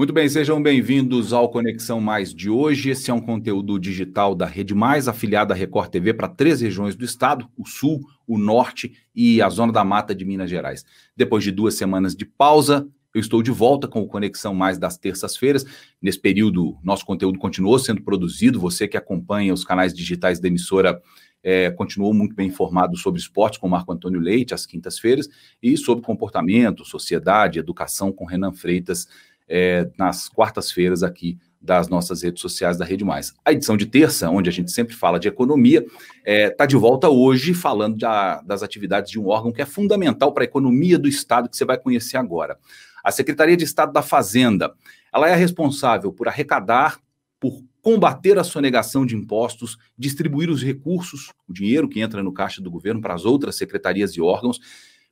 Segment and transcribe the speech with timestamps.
[0.00, 2.88] Muito bem, sejam bem-vindos ao Conexão Mais de hoje.
[2.88, 6.96] Esse é um conteúdo digital da Rede Mais, afiliada à Record TV para três regiões
[6.96, 10.86] do estado: o Sul, o Norte e a Zona da Mata de Minas Gerais.
[11.14, 14.96] Depois de duas semanas de pausa, eu estou de volta com o Conexão Mais das
[14.96, 15.66] terças-feiras.
[16.00, 18.58] Nesse período, nosso conteúdo continuou sendo produzido.
[18.58, 20.98] Você que acompanha os canais digitais da emissora
[21.42, 25.28] é, continuou muito bem informado sobre esportes com Marco Antônio Leite, às quintas-feiras,
[25.62, 29.06] e sobre comportamento, sociedade, educação com Renan Freitas
[29.50, 33.34] é, nas quartas-feiras aqui das nossas redes sociais da Rede Mais.
[33.44, 35.92] A edição de terça, onde a gente sempre fala de economia, está
[36.24, 40.32] é, tá de volta hoje falando da, das atividades de um órgão que é fundamental
[40.32, 42.56] para a economia do Estado, que você vai conhecer agora.
[43.04, 44.72] A Secretaria de Estado da Fazenda.
[45.12, 46.98] Ela é responsável por arrecadar,
[47.38, 52.62] por combater a sonegação de impostos, distribuir os recursos, o dinheiro que entra no caixa
[52.62, 54.60] do governo para as outras secretarias e órgãos,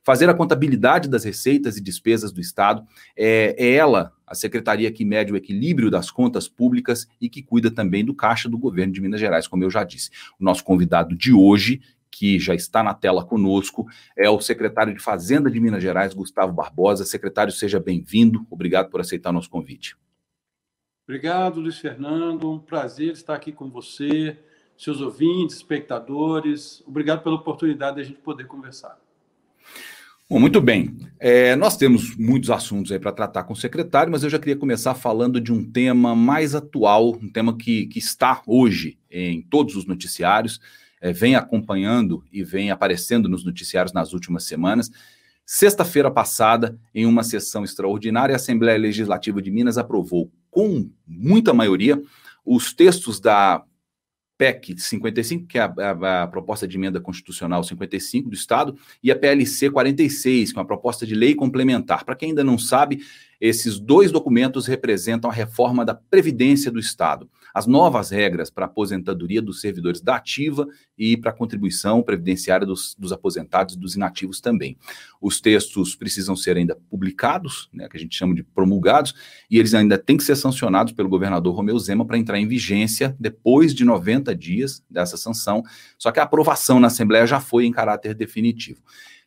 [0.09, 2.83] fazer a contabilidade das receitas e despesas do Estado.
[3.15, 7.69] É, é ela, a secretaria que mede o equilíbrio das contas públicas e que cuida
[7.69, 10.09] também do caixa do governo de Minas Gerais, como eu já disse.
[10.39, 13.87] O nosso convidado de hoje, que já está na tela conosco,
[14.17, 17.05] é o secretário de Fazenda de Minas Gerais, Gustavo Barbosa.
[17.05, 18.47] Secretário, seja bem-vindo.
[18.49, 19.95] Obrigado por aceitar nosso convite.
[21.03, 22.51] Obrigado, Luiz Fernando.
[22.51, 24.39] Um prazer estar aqui com você,
[24.75, 26.81] seus ouvintes, espectadores.
[26.87, 28.99] Obrigado pela oportunidade de a gente poder conversar.
[30.31, 30.95] Bom, muito bem.
[31.19, 34.55] É, nós temos muitos assuntos aí para tratar com o secretário, mas eu já queria
[34.55, 39.75] começar falando de um tema mais atual, um tema que, que está hoje em todos
[39.75, 40.61] os noticiários,
[41.01, 44.91] é, vem acompanhando e vem aparecendo nos noticiários nas últimas semanas.
[45.43, 51.99] Sexta-feira passada, em uma sessão extraordinária, a Assembleia Legislativa de Minas aprovou com muita maioria
[52.45, 53.63] os textos da
[54.39, 59.11] PEC 55, que é a, a, a, proposta de emenda constitucional 55 do Estado, e
[59.11, 62.05] a PLC 46, que é uma proposta de lei complementar.
[62.05, 63.01] Para quem ainda não sabe,
[63.39, 68.67] esses dois documentos representam a reforma da Previdência do Estado, as novas regras para a
[68.67, 70.67] aposentadoria dos servidores da ativa
[70.97, 74.77] e para a contribuição previdenciária dos, dos aposentados e dos inativos também.
[75.21, 79.15] Os textos precisam ser ainda publicados, né, que a gente chama de promulgados,
[79.49, 83.15] e eles ainda têm que ser sancionados pelo governador Romeu Zema para entrar em vigência
[83.19, 85.63] depois de 90 dias dessa sanção,
[85.97, 88.81] só que a aprovação na Assembleia já foi em caráter definitivo.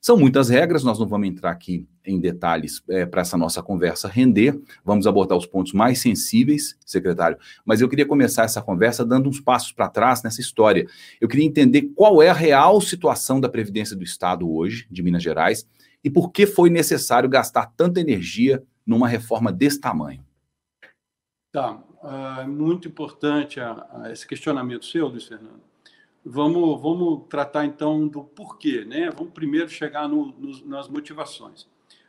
[0.04, 4.08] São muitas regras, nós não vamos entrar aqui em detalhes é, para essa nossa conversa
[4.08, 9.28] render, vamos abordar os pontos mais sensíveis, secretário, mas eu queria começar essa conversa dando
[9.28, 10.88] uns passos para trás nessa história.
[11.20, 15.22] Eu queria entender qual é a real situação da Previdência do Estado hoje, de Minas
[15.22, 15.68] Gerais,
[16.02, 20.24] e por que foi necessário gastar tanta energia numa reforma desse tamanho.
[21.52, 25.71] Tá, uh, muito importante uh, esse questionamento seu, Luiz Fernando.
[26.24, 29.10] Vamos, vamos tratar então do porquê, né?
[29.10, 31.66] Vamos primeiro chegar no, no, nas motivações.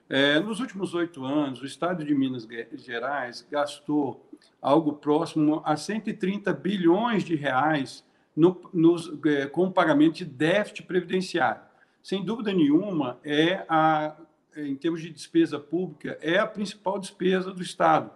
[0.07, 4.29] É, nos últimos oito anos, o Estado de Minas Gerais gastou
[4.61, 11.61] algo próximo a 130 bilhões de reais no, nos, é, com pagamento de déficit previdenciário.
[12.03, 14.15] Sem dúvida nenhuma, é a,
[14.55, 18.11] em termos de despesa pública, é a principal despesa do Estado.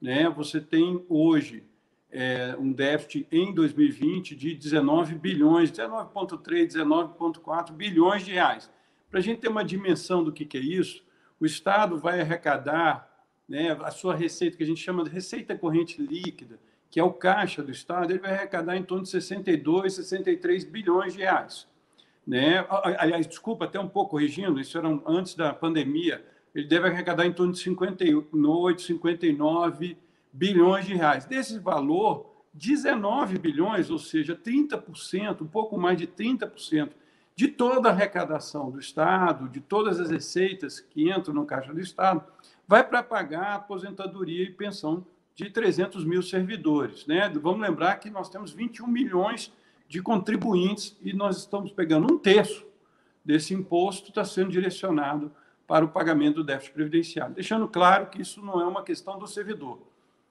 [0.00, 0.28] Né?
[0.30, 1.62] Você tem hoje
[2.10, 8.70] é, um déficit em 2020 de 19 bilhões, 19,3, 19,4 bilhões de reais.
[9.10, 11.04] Para a gente ter uma dimensão do que, que é isso,
[11.40, 13.10] o Estado vai arrecadar
[13.48, 16.58] né, a sua receita, que a gente chama de receita corrente líquida,
[16.90, 21.12] que é o caixa do Estado, ele vai arrecadar em torno de 62, 63 bilhões
[21.12, 21.68] de reais.
[22.26, 22.64] Né?
[22.98, 26.24] Aliás, desculpa, até um pouco corrigindo, isso era antes da pandemia,
[26.54, 29.96] ele deve arrecadar em torno de 58, 59
[30.36, 31.24] bilhões de reais.
[31.24, 36.90] Desse valor, 19 bilhões, ou seja, 30%, um pouco mais de 30%
[37.34, 41.80] de toda a arrecadação do Estado, de todas as receitas que entram no caixa do
[41.80, 42.24] Estado,
[42.66, 45.04] vai para pagar a aposentadoria e pensão
[45.34, 47.06] de 300 mil servidores.
[47.06, 47.28] Né?
[47.28, 49.52] Vamos lembrar que nós temos 21 milhões
[49.88, 52.66] de contribuintes e nós estamos pegando um terço
[53.24, 55.32] desse imposto está sendo direcionado
[55.66, 57.34] para o pagamento do déficit previdenciário.
[57.34, 59.80] Deixando claro que isso não é uma questão do servidor.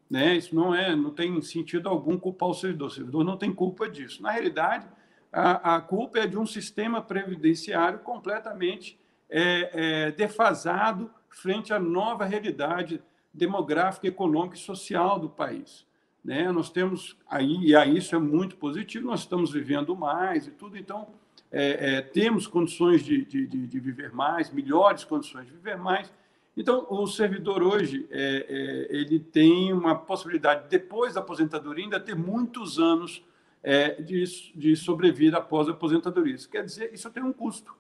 [0.10, 0.36] Né?
[0.36, 2.88] Isso não é, não tem sentido algum culpar o servidor.
[2.88, 4.22] O servidor não tem culpa disso.
[4.22, 4.88] Na realidade,
[5.32, 9.00] a, a culpa é de um sistema previdenciário completamente
[9.30, 13.02] é, é, defasado frente à nova realidade
[13.34, 15.86] demográfica, econômica e social do país.
[16.24, 16.52] Né?
[16.52, 20.78] Nós temos aí, e aí isso é muito positivo, nós estamos vivendo mais e tudo,
[20.78, 21.08] então
[21.52, 26.12] é, é, temos condições de, de, de, viver mais, melhores condições de viver mais,
[26.58, 32.16] então, o servidor hoje é, é, ele tem uma possibilidade, depois da aposentadoria, ainda ter
[32.16, 33.24] muitos anos
[33.62, 34.24] é, de,
[34.56, 36.36] de sobrevida após a aposentadoria.
[36.36, 37.76] Isso quer dizer, isso tem um custo.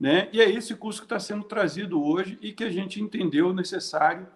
[0.00, 0.28] Né?
[0.32, 4.26] E é esse custo que está sendo trazido hoje e que a gente entendeu necessário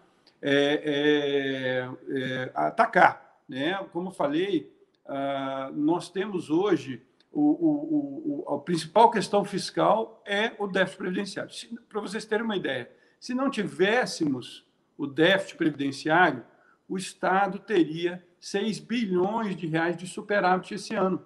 [0.42, 3.40] é, é, é, atacar.
[3.48, 3.74] Né?
[3.92, 4.70] Como falei,
[5.06, 11.50] ah, nós temos hoje o, o, o, a principal questão fiscal é o déficit previdenciário.
[11.88, 12.90] Para vocês terem uma ideia,
[13.22, 14.66] se não tivéssemos
[14.98, 16.44] o déficit previdenciário,
[16.88, 21.24] o Estado teria 6 bilhões de reais de superávit esse ano.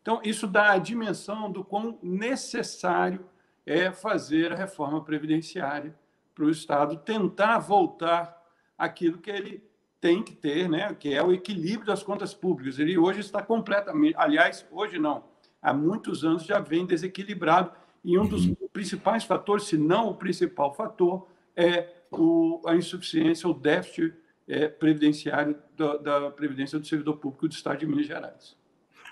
[0.00, 3.26] Então, isso dá a dimensão do quão necessário
[3.66, 5.94] é fazer a reforma previdenciária
[6.34, 8.42] para o Estado tentar voltar
[8.78, 9.62] aquilo que ele
[10.00, 12.78] tem que ter, né, que é o equilíbrio das contas públicas.
[12.78, 15.22] Ele hoje está completamente, aliás, hoje não,
[15.60, 17.70] há muitos anos já vem desequilibrado
[18.02, 18.56] e um dos uhum.
[18.72, 24.14] principais fatores, se não o principal fator, é o, a insuficiência, o déficit
[24.46, 28.56] é, previdenciário da, da Previdência do Servidor Público do Estado de Minas Gerais.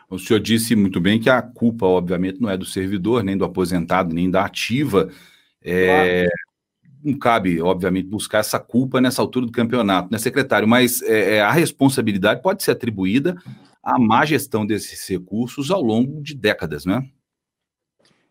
[0.09, 3.45] O senhor disse muito bem que a culpa, obviamente, não é do servidor, nem do
[3.45, 5.11] aposentado, nem da ativa.
[5.63, 6.53] É, claro.
[7.03, 10.69] Não cabe, obviamente, buscar essa culpa nessa altura do campeonato, né, secretário?
[10.69, 13.37] Mas é, é, a responsabilidade pode ser atribuída
[13.83, 17.09] à má gestão desses recursos ao longo de décadas, né?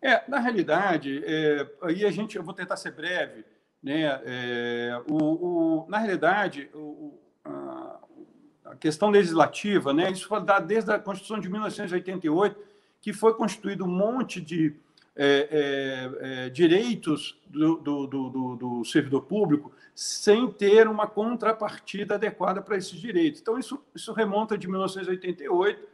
[0.02, 3.44] É, na realidade, é, aí a gente, eu vou tentar ser breve,
[3.82, 4.22] né?
[4.26, 8.00] É, o, o, na realidade, o, a,
[8.66, 10.12] a, questão legislativa, né?
[10.12, 12.60] isso foi dado desde a Constituição de 1988,
[13.02, 14.76] que foi constituído um monte de
[15.16, 22.62] é, é, é, direitos do, do, do, do, servidor público sem ter uma contrapartida adequada
[22.62, 23.42] para esses direitos.
[23.42, 25.86] Então, isso, isso remonta de 1988,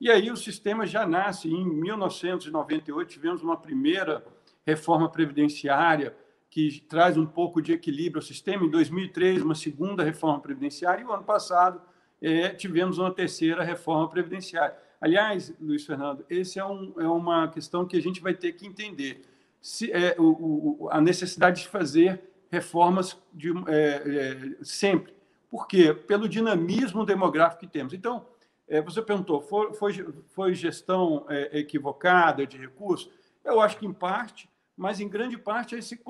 [0.00, 4.24] e aí o sistema já nasce em 1998, tivemos uma primeira
[4.66, 6.16] reforma previdenciária
[6.54, 8.64] que traz um pouco de equilíbrio ao sistema.
[8.64, 11.82] Em 2003, uma segunda reforma previdenciária, e o ano passado
[12.22, 14.76] é, tivemos uma terceira reforma previdenciária.
[15.00, 18.68] Aliás, Luiz Fernando, essa é, um, é uma questão que a gente vai ter que
[18.68, 19.22] entender.
[19.60, 22.22] Se, é, o, o, a necessidade de fazer
[22.52, 25.12] reformas de, é, é, sempre.
[25.50, 25.92] Por quê?
[25.92, 27.92] Pelo dinamismo demográfico que temos.
[27.92, 28.28] Então,
[28.68, 29.92] é, você perguntou, foi, foi,
[30.28, 33.10] foi gestão equivocada de recursos?
[33.44, 36.00] Eu acho que, em parte, mas em grande parte é esse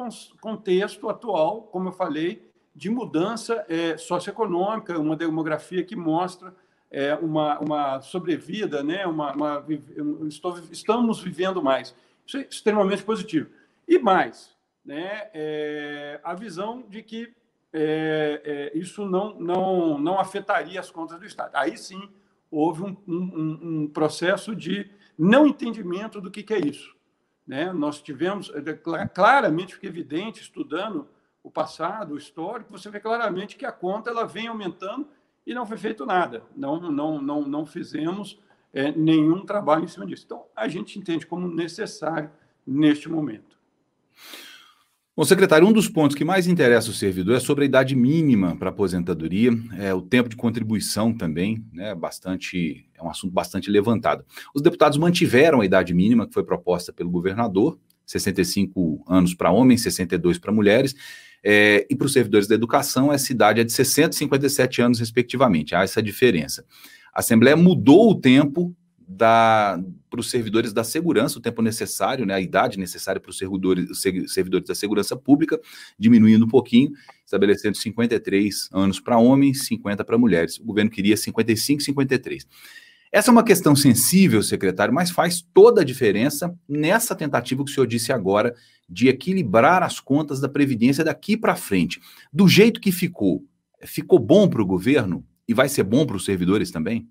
[0.40, 6.55] contexto atual, como eu falei, de mudança é, socioeconômica, uma demografia que mostra
[6.90, 9.06] é, uma, uma sobrevida, né?
[9.06, 9.66] uma, uma
[10.26, 11.94] estou, estamos vivendo mais.
[12.26, 13.50] Isso é extremamente positivo.
[13.87, 15.28] E mais, né?
[15.34, 17.32] É, a visão de que
[17.72, 21.50] é, é, isso não, não, não afetaria as contas do Estado.
[21.55, 22.08] Aí sim
[22.50, 24.88] houve um, um, um processo de
[25.19, 26.94] não entendimento do que, que é isso.
[27.46, 27.73] Né?
[27.73, 31.08] Nós tivemos, é, claramente, fica evidente, estudando
[31.43, 35.06] o passado, o histórico, você vê claramente que a conta ela vem aumentando
[35.46, 36.43] e não foi feito nada.
[36.56, 38.41] Não, não, não, não fizemos
[38.73, 40.25] é, nenhum trabalho em cima disso.
[40.25, 42.31] Então, a gente entende como necessário
[42.67, 43.58] neste momento.
[45.16, 48.56] Bom, secretário, um dos pontos que mais interessa o servidor é sobre a idade mínima
[48.56, 51.94] para aposentadoria, é o tempo de contribuição também, né?
[51.94, 54.25] Bastante, é um assunto bastante levantado.
[54.52, 59.84] Os deputados mantiveram a idade mínima que foi proposta pelo governador, 65 anos para homens,
[59.84, 60.96] 62 para mulheres,
[61.44, 64.99] é, e para os servidores da educação, essa idade é de 60 e 57 anos,
[64.99, 65.76] respectivamente.
[65.76, 66.64] Há essa diferença.
[67.14, 68.75] A Assembleia mudou o tempo
[69.16, 69.80] para
[70.19, 74.67] os servidores da segurança, o tempo necessário, né, a idade necessária para os servidores, servidores
[74.67, 75.60] da segurança pública,
[75.98, 76.93] diminuindo um pouquinho,
[77.24, 80.58] estabelecendo 53 anos para homens, 50 para mulheres.
[80.58, 82.46] O governo queria 55 e 53.
[83.12, 87.74] Essa é uma questão sensível, secretário, mas faz toda a diferença nessa tentativa que o
[87.74, 88.55] senhor disse agora
[88.88, 92.00] de equilibrar as contas da Previdência daqui para frente.
[92.32, 93.44] Do jeito que ficou,
[93.84, 97.08] ficou bom para o governo e vai ser bom para os servidores também?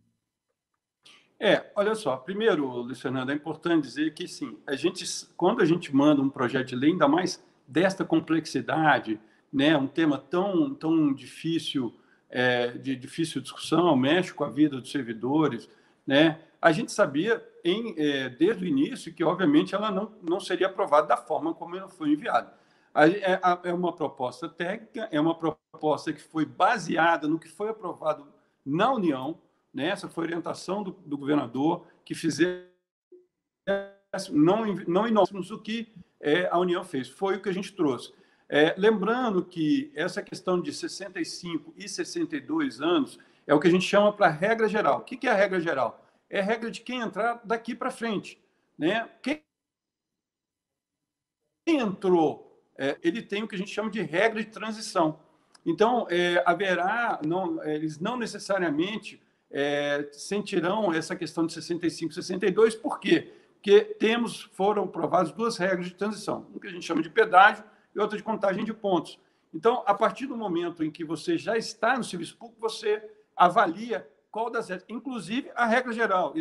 [1.46, 5.04] É, olha só, primeiro, Luiz Fernando, é importante dizer que sim, a gente,
[5.36, 9.20] quando a gente manda um projeto de lei, ainda mais desta complexidade,
[9.52, 11.94] né, um tema tão, tão difícil,
[12.30, 15.70] é, de difícil discussão, mexe com a vida dos servidores,
[16.08, 20.68] né, a gente sabia em, é, desde o início que, obviamente, ela não, não seria
[20.68, 22.54] aprovada da forma como ela foi enviada.
[22.96, 28.26] É, é uma proposta técnica, é uma proposta que foi baseada no que foi aprovado
[28.66, 29.38] na União,
[29.74, 29.89] né?
[29.89, 32.68] essa foi a orientação do, do governador, que fizesse,
[34.32, 35.06] não, não
[35.51, 38.13] o que é, a União fez, foi o que a gente trouxe.
[38.48, 43.86] É, lembrando que essa questão de 65 e 62 anos é o que a gente
[43.86, 45.00] chama para regra geral.
[45.00, 46.06] O que é a regra geral?
[46.30, 48.39] É a regra de quem entrar daqui para frente.
[48.77, 49.10] Né?
[49.22, 49.42] Quem
[51.65, 55.20] entrou, é, ele tem o que a gente chama de regra de transição.
[55.65, 59.22] Então, é, haverá, não, eles não necessariamente
[59.53, 63.31] é, sentirão essa questão de 65, 62, por quê?
[63.53, 67.63] Porque temos, foram aprovadas duas regras de transição, uma que a gente chama de pedágio
[67.95, 69.19] e outra de contagem de pontos.
[69.53, 73.07] Então, a partir do momento em que você já está no serviço público, você
[73.38, 76.33] avalia qual das inclusive a regra geral.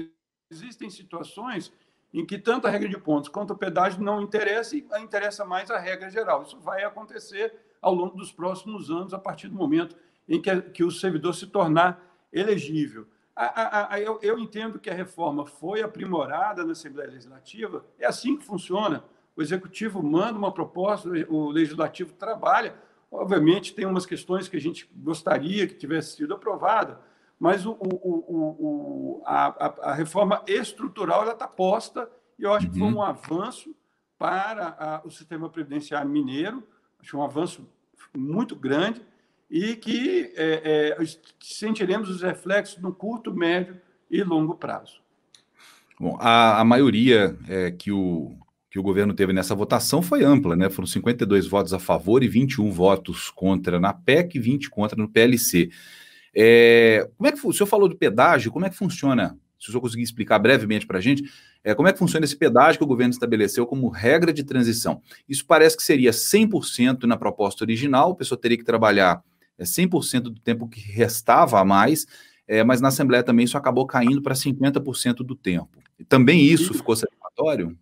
[0.51, 1.71] Existem situações
[2.13, 5.71] em que tanto a regra de pontos quanto o pedágio não interessa e interessa mais
[5.71, 6.43] a regra geral.
[6.43, 10.85] Isso vai acontecer ao longo dos próximos anos, a partir do momento em que, que
[10.85, 13.07] o servidor se tornar elegível.
[13.35, 18.07] A, a, a, eu, eu, entendo que a reforma foi aprimorada na Assembleia Legislativa, é
[18.07, 19.05] assim que funciona.
[19.35, 22.75] O Executivo manda uma proposta, o Legislativo trabalha.
[23.11, 27.01] Obviamente, tem umas questões que a gente gostaria que tivesse sido aprovada,
[27.39, 32.09] mas o, o, o, a, reforma estrutural está posta
[32.39, 32.99] e eu acho que foi uhum.
[32.99, 33.75] um avanço
[34.19, 36.63] para o sistema previdenciário mineiro,
[37.01, 37.67] acho um avanço
[38.15, 39.05] muito grande
[39.53, 41.07] e que é, é,
[41.39, 43.77] sentiremos os reflexos no curto, médio
[44.11, 45.03] e longo prazo.
[46.01, 48.35] Bom, a, a maioria é, que, o,
[48.71, 50.71] que o governo teve nessa votação foi ampla, né?
[50.71, 55.07] Foram 52 votos a favor e 21 votos contra na PEC e 20 contra no
[55.07, 55.69] PLC.
[56.35, 58.51] É, como é que o senhor falou do pedágio?
[58.51, 59.39] Como é que funciona?
[59.61, 61.31] Se o senhor conseguir explicar brevemente para a gente,
[61.63, 65.03] é, como é que funciona esse pedágio que o governo estabeleceu como regra de transição?
[65.29, 69.23] Isso parece que seria 100% na proposta original, a pessoa teria que trabalhar
[69.61, 72.07] 100% é, do tempo que restava a mais,
[72.47, 75.79] é, mas na Assembleia também isso acabou caindo para 50% do tempo.
[76.09, 77.79] Também isso ficou satisfatório?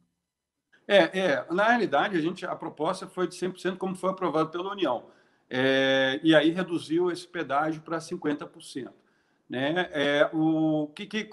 [0.86, 4.72] É, é, na realidade, a gente a proposta foi de 100% como foi aprovado pela
[4.72, 5.04] União.
[5.48, 8.90] É, e aí reduziu esse pedágio para 50%.
[9.48, 9.88] Né?
[9.92, 11.28] É, o que, que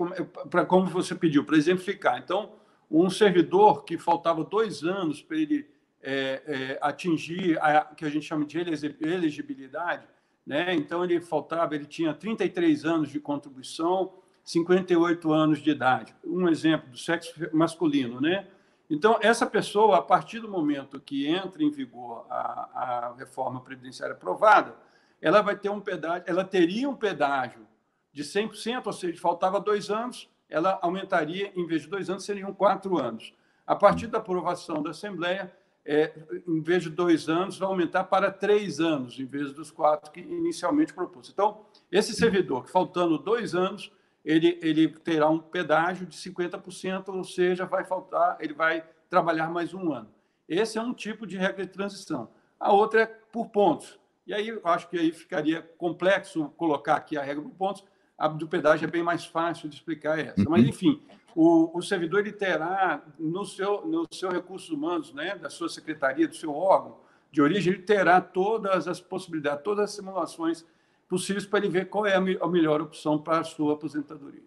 [0.50, 2.18] para como você pediu, para exemplificar.
[2.18, 2.54] Então,
[2.90, 5.68] um servidor que faltava dois anos para ele
[6.02, 8.58] é, é, atingir a que a gente chama de
[9.02, 10.08] elegibilidade,
[10.48, 10.74] né?
[10.74, 14.14] Então ele faltava, ele tinha 33 anos de contribuição,
[14.46, 16.16] 58 anos de idade.
[16.24, 18.48] Um exemplo do sexo masculino, né?
[18.90, 24.16] Então, essa pessoa, a partir do momento que entra em vigor a, a reforma previdenciária
[24.16, 24.74] aprovada,
[25.22, 27.68] ela vai ter um pedágio, ela teria um pedágio
[28.14, 32.54] de 100%, ou seja, faltava dois anos, ela aumentaria, em vez de dois anos, seriam
[32.54, 33.34] quatro anos.
[33.66, 35.54] A partir da aprovação da Assembleia,
[35.88, 36.14] é,
[36.46, 40.20] em vez de dois anos, vai aumentar para três anos, em vez dos quatro que
[40.20, 41.30] inicialmente propôs.
[41.30, 43.90] Então, esse servidor, que faltando dois anos,
[44.26, 49.74] ele, ele terá um pedágio de 50%, ou seja, vai faltar, ele vai trabalhar mais
[49.74, 50.10] um ano.
[50.50, 52.30] Esse é um tipo de regra de transição.
[52.60, 53.98] A outra é por pontos.
[54.26, 57.86] E aí eu acho que aí ficaria complexo colocar aqui a regra por pontos.
[58.18, 60.44] A do pedágio é bem mais fácil de explicar essa.
[60.50, 60.70] Mas, uhum.
[60.70, 61.02] enfim,
[61.36, 66.28] o, o servidor ele terá no seu, no seu recursos humanos, né, da sua secretaria,
[66.28, 66.98] do seu órgão
[67.32, 70.66] de origem, ele terá todas as possibilidades, todas as simulações
[71.08, 74.42] possíveis para ele ver qual é a, melhor opção para a sua aposentadoria.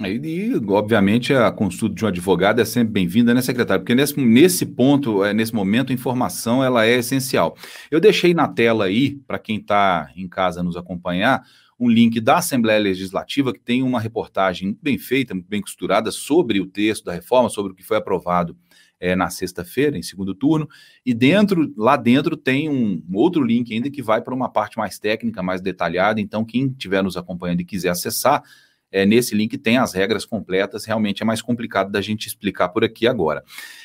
[0.00, 3.82] E, obviamente, a consulta de um advogado é sempre bem-vinda, né, secretário?
[3.82, 7.54] Porque nesse, nesse ponto, é, nesse momento, a informação ela é essencial.
[7.90, 11.44] Eu deixei na tela aí, para quem está em casa nos acompanhar,
[11.78, 16.66] um link da Assembleia Legislativa que tem uma reportagem bem feita, bem costurada sobre o
[16.66, 18.56] texto da reforma, sobre o que foi aprovado
[19.00, 20.68] é, na sexta-feira, em segundo turno,
[21.04, 24.78] e dentro, lá dentro tem um, um outro link ainda que vai para uma parte
[24.78, 26.20] mais técnica, mais detalhada.
[26.20, 28.44] Então, quem estiver nos acompanhando e quiser acessar,
[28.92, 32.84] é, nesse link tem as regras completas, realmente é mais complicado da gente explicar por
[32.84, 33.42] aqui agora.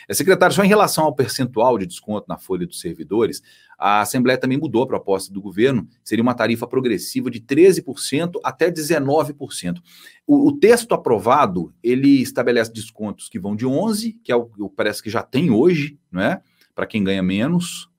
[0.08, 3.42] É, secretário, só em relação ao percentual de desconto na folha dos servidores,
[3.80, 8.70] a Assembleia também mudou a proposta do governo, seria uma tarifa progressiva de 13% até
[8.70, 9.78] 19%.
[10.26, 14.76] O, o, texto aprovado, ele estabelece descontos que vão de 11%, que é o que
[14.76, 16.42] parece que já tem hoje, não é?
[16.76, 17.90] Para quem ganha menos,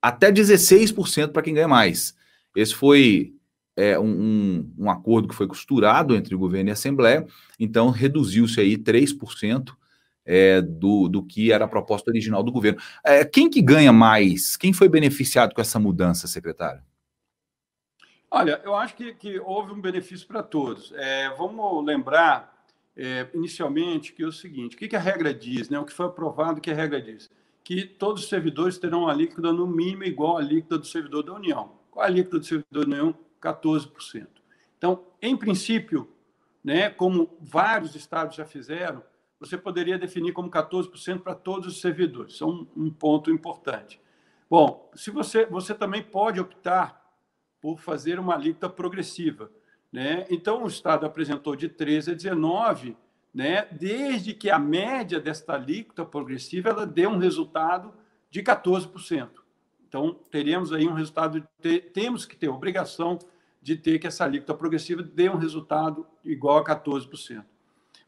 [0.00, 2.14] até 16% para quem ganha mais.
[2.54, 3.33] Esse foi
[3.76, 7.26] é, um, um, acordo que foi costurado entre o governo e a Assembleia,
[7.58, 9.74] então reduziu-se aí 3%
[10.24, 12.80] é, do, do que era a proposta original do governo.
[13.04, 14.56] É, quem que ganha mais?
[14.56, 16.82] Quem foi beneficiado com essa mudança, secretário?
[18.30, 20.92] Olha, eu acho que, que houve um benefício para todos.
[20.96, 22.64] É, vamos lembrar,
[22.96, 25.78] é, inicialmente, que é o seguinte: o que, que a regra diz, né?
[25.78, 27.30] o que foi aprovado, que a regra diz?
[27.62, 31.32] Que todos os servidores terão a líquida no mínimo igual à líquida do servidor da
[31.32, 31.72] União.
[31.90, 33.23] Qual a líquida do servidor da União?
[33.44, 34.26] 14%.
[34.78, 36.08] Então, em princípio,
[36.62, 39.02] né, como vários estados já fizeram,
[39.38, 42.34] você poderia definir como 14% para todos os servidores.
[42.34, 44.00] Isso é um, um, ponto importante.
[44.48, 47.04] Bom, se você, você também pode optar
[47.60, 49.50] por fazer uma alíquota progressiva.
[49.92, 50.26] Né?
[50.30, 52.96] Então, o Estado apresentou de 13 a 19,
[53.32, 53.66] né?
[53.70, 57.92] desde que a média desta alíquota progressiva ela dê um resultado
[58.30, 59.28] de 14%.
[59.88, 61.46] Então, teríamos aí um resultado,
[61.92, 63.18] temos que ter obrigação
[63.64, 67.42] de ter que essa alíquota progressiva dê um resultado igual a 14%.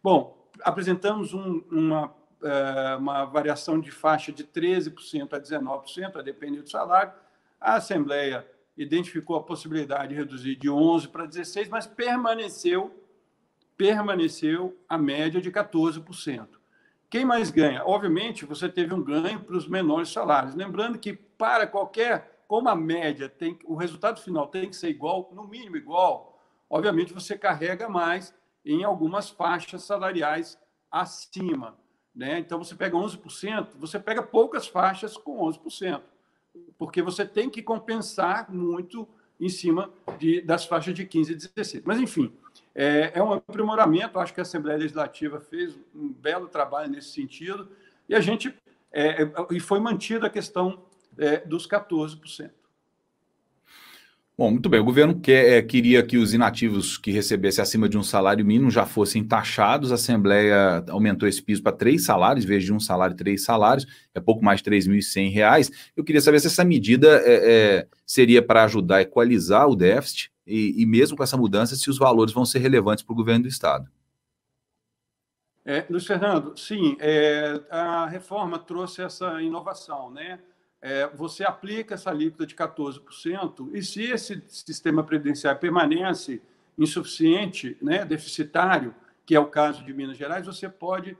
[0.03, 6.61] Bom, apresentamos um, uma, é, uma variação de faixa de 13% a 19%, a depender
[6.61, 7.15] do salário.
[7.59, 8.47] A Assembleia
[8.77, 12.95] identificou a possibilidade de reduzir de 11 para 16, mas permaneceu
[13.79, 16.49] permaneceu a média de 14%.
[17.09, 17.83] Quem mais ganha?
[17.85, 20.55] Obviamente, você teve um ganho para os menores salários.
[20.55, 25.31] Lembrando que para qualquer, como a média tem, o resultado final tem que ser igual,
[25.33, 26.39] no mínimo igual,
[26.69, 28.35] obviamente você carrega mais
[28.65, 30.59] em algumas faixas salariais
[30.91, 31.77] acima.
[32.15, 32.39] Né?
[32.39, 36.01] Então, você pega 11%, você pega poucas faixas com 11%,
[36.79, 39.07] porque você tem que compensar muito
[39.39, 41.85] em cima de, das faixas de 15 e 16.
[41.85, 42.33] Mas, enfim,
[42.75, 44.19] é, é um aprimoramento.
[44.19, 47.69] Acho que a Assembleia Legislativa fez um belo trabalho nesse sentido
[48.09, 48.55] e a gente
[48.91, 50.86] é, é e foi mantida a questão
[51.19, 52.51] é, dos 14%.
[54.39, 54.79] Bom, muito bem.
[54.79, 58.71] O governo quer, é, queria que os inativos que recebessem acima de um salário mínimo
[58.71, 59.91] já fossem taxados.
[59.91, 63.87] A Assembleia aumentou esse piso para três salários, em vez de um salário, três salários,
[64.15, 65.73] é pouco mais de R$ 3.100.
[65.97, 70.31] Eu queria saber se essa medida é, é, seria para ajudar a equalizar o déficit
[70.47, 73.45] e, e, mesmo com essa mudança, se os valores vão ser relevantes para o governo
[73.45, 73.91] do Estado.
[75.65, 80.39] É, Luiz Fernando, sim, é, a reforma trouxe essa inovação, né?
[80.87, 86.41] É, você aplica essa alíquota de 14%, e se esse sistema previdenciário permanece
[86.79, 88.95] insuficiente, né, deficitário,
[89.27, 91.19] que é o caso de Minas Gerais, você pode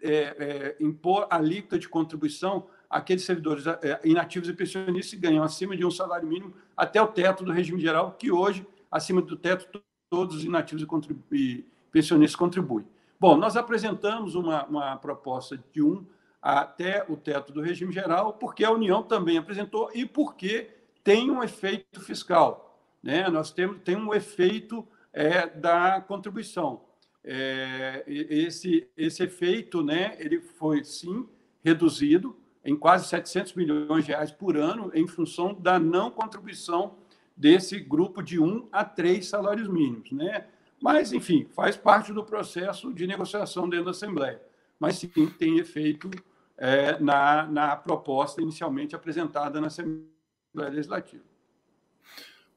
[0.00, 5.76] é, é, impor alíquota de contribuição àqueles servidores é, inativos e pensionistas que ganham acima
[5.76, 9.82] de um salário mínimo até o teto do regime geral, que hoje, acima do teto,
[10.08, 10.86] todos os inativos
[11.32, 12.86] e, e pensionistas contribuem.
[13.18, 16.06] Bom, nós apresentamos uma, uma proposta de um
[16.42, 20.70] até o teto do regime geral, porque a União também apresentou e porque
[21.04, 22.76] tem um efeito fiscal.
[23.00, 23.28] Né?
[23.28, 26.82] Nós temos tem um efeito é, da contribuição.
[27.24, 31.28] É, esse, esse efeito né, ele foi, sim,
[31.64, 36.96] reduzido em quase 700 milhões de reais por ano em função da não contribuição
[37.36, 40.10] desse grupo de um a três salários mínimos.
[40.10, 40.46] Né?
[40.80, 44.42] Mas, enfim, faz parte do processo de negociação dentro da Assembleia.
[44.78, 46.10] Mas, sim, tem efeito
[46.62, 50.06] é, na, na proposta inicialmente apresentada na Assembleia
[50.54, 51.24] Legislativa.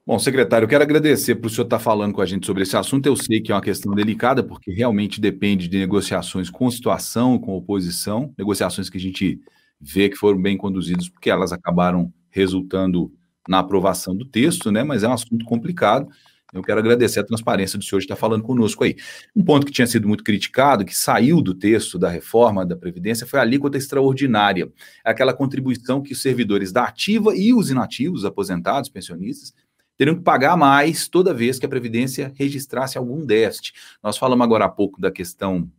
[0.05, 2.77] Bom, secretário, eu quero agradecer por o senhor estar falando com a gente sobre esse
[2.77, 3.07] assunto.
[3.07, 7.57] Eu sei que é uma questão delicada, porque realmente depende de negociações com situação, com
[7.57, 9.41] oposição, negociações que a gente
[9.81, 13.11] vê que foram bem conduzidas, porque elas acabaram resultando
[13.49, 14.83] na aprovação do texto, né?
[14.83, 16.07] Mas é um assunto complicado.
[16.53, 18.95] Eu quero agradecer a transparência do senhor de estar falando conosco aí.
[19.35, 23.27] Um ponto que tinha sido muito criticado, que saiu do texto da reforma da Previdência,
[23.27, 24.71] foi a alíquota extraordinária.
[25.03, 29.53] Aquela contribuição que os servidores da ativa e os inativos, aposentados, pensionistas,
[29.97, 33.73] teriam que pagar mais toda vez que a Previdência registrasse algum déficit.
[34.03, 35.69] Nós falamos agora há pouco da questão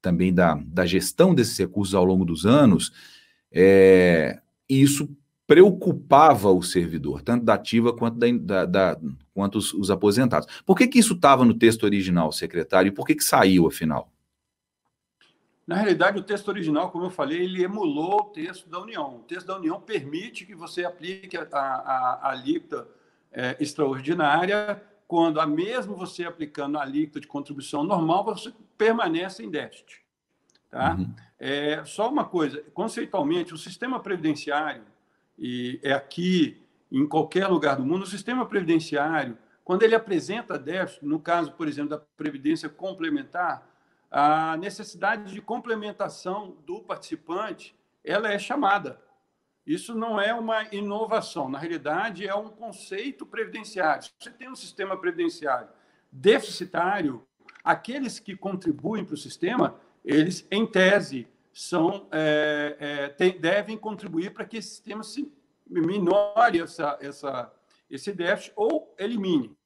[0.00, 2.92] também da, da gestão desses recursos ao longo dos anos.
[3.50, 4.38] É,
[4.68, 5.08] isso
[5.46, 9.00] preocupava o servidor, tanto da ativa quanto, da, da, da
[9.34, 10.48] quanto os, os, aposentados.
[10.64, 14.10] Por que, que isso estava no texto original, secretário, e por que, que saiu, afinal?
[15.66, 19.16] Na realidade, o texto original, como eu falei, ele emulou o texto da União.
[19.16, 22.86] O texto da União permite que você aplique a, a, a alíquota
[23.32, 29.50] é, extraordinária quando, a mesmo você aplicando a alíquota de contribuição normal, você permanece em
[29.50, 30.02] déficit.
[30.70, 30.94] Tá?
[30.94, 31.14] Uhum.
[31.38, 34.82] É, só uma coisa, conceitualmente, o sistema previdenciário,
[35.38, 41.04] e é aqui, em qualquer lugar do mundo, o sistema previdenciário, quando ele apresenta déficit,
[41.04, 43.66] no caso, por exemplo, da previdência complementar,
[44.10, 49.00] a necessidade de complementação do participante, ela é chamada.
[49.66, 54.04] Isso não é uma inovação, na realidade é um conceito previdenciário.
[54.04, 55.68] Se você tem um sistema previdenciário
[56.12, 57.26] deficitário,
[57.64, 64.34] aqueles que contribuem para o sistema, eles, em tese, são, é, é, tem, devem contribuir
[64.34, 65.32] para que esse sistema se
[65.64, 67.54] minore essa, essa,
[67.88, 69.56] esse déficit ou elimine.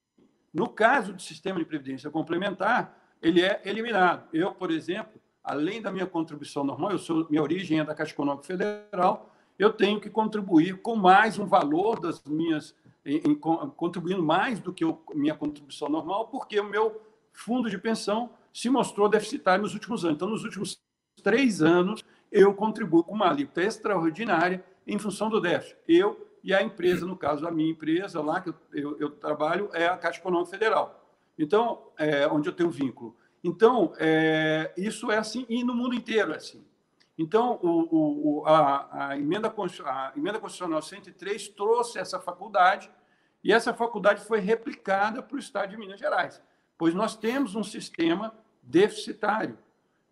[0.53, 4.29] No caso do sistema de previdência complementar, ele é eliminado.
[4.35, 8.13] Eu, por exemplo, além da minha contribuição normal, eu sou, minha origem é da Caixa
[8.13, 12.75] Econômica Federal, eu tenho que contribuir com mais um valor das minhas,
[13.05, 17.01] em, em, contribuindo mais do que a minha contribuição normal, porque o meu
[17.33, 20.17] fundo de pensão se mostrou deficitário nos últimos anos.
[20.17, 20.79] Então, nos últimos
[21.21, 25.77] três anos, eu contribuo com uma alíquota extraordinária em função do déficit.
[25.87, 29.71] Eu e a empresa, no caso, a minha empresa lá que eu, eu, eu trabalho,
[29.73, 31.05] é a Caixa Econômica Federal.
[31.39, 33.17] Então, é, onde eu tenho vínculo.
[33.43, 36.65] Então, é, isso é assim, e no mundo inteiro é assim.
[37.17, 39.53] Então, o, o, a, a, emenda,
[39.85, 42.91] a emenda constitucional 103 trouxe essa faculdade,
[43.43, 46.43] e essa faculdade foi replicada para o Estado de Minas Gerais,
[46.77, 49.59] pois nós temos um sistema deficitário.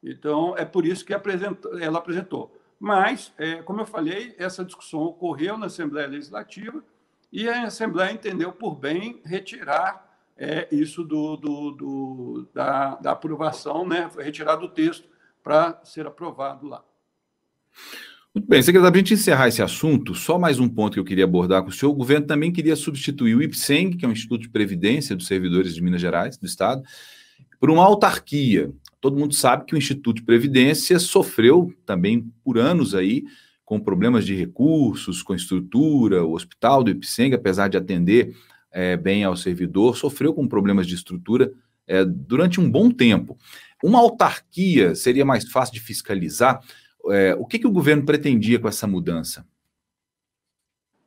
[0.07, 2.57] Então, é por isso que ela apresentou.
[2.79, 6.85] Mas, é, como eu falei, essa discussão ocorreu na Assembleia Legislativa
[7.33, 13.87] e a Assembleia entendeu por bem retirar é, isso do, do, do da, da, aprovação,
[13.87, 14.09] né?
[14.11, 15.09] foi retirado do texto
[15.43, 16.85] para ser aprovado lá.
[18.33, 21.05] Muito bem, secretário, para a gente encerrar esse assunto, só mais um ponto que eu
[21.05, 21.91] queria abordar com o senhor.
[21.91, 25.75] O governo também queria substituir o IPSENG, que é um Instituto de Previdência dos Servidores
[25.75, 26.83] de Minas Gerais, do Estado,
[27.59, 28.71] por uma autarquia.
[29.07, 33.23] Todo mundo sabe que o Instituto de Previdência sofreu também por anos aí
[33.65, 38.37] com problemas de recursos, com estrutura, o hospital do IPSENG, apesar de atender
[38.69, 41.53] é, bem ao servidor, sofreu com problemas de estrutura
[41.87, 43.39] é, durante um bom tempo.
[43.81, 46.61] Uma autarquia seria mais fácil de fiscalizar.
[47.09, 49.47] É, o que, que o governo pretendia com essa mudança?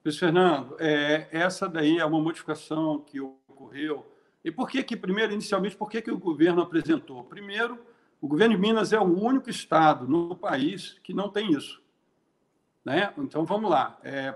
[0.06, 4.10] Luiz Fernando, é, essa daí é uma modificação que ocorreu.
[4.42, 7.26] E por que que, primeiro, inicialmente, por que que o governo apresentou?
[7.26, 7.89] Primeiro,
[8.22, 11.82] o governo de Minas é o único estado no país que não tem isso.
[12.84, 13.14] Né?
[13.18, 13.98] Então, vamos lá.
[14.04, 14.36] É,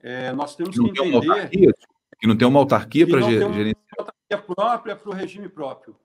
[0.00, 1.74] é, nós temos que, que entender...
[2.18, 3.50] Que não tem uma autarquia para gerenciar.
[3.50, 5.96] Uma autarquia própria para o regime próprio.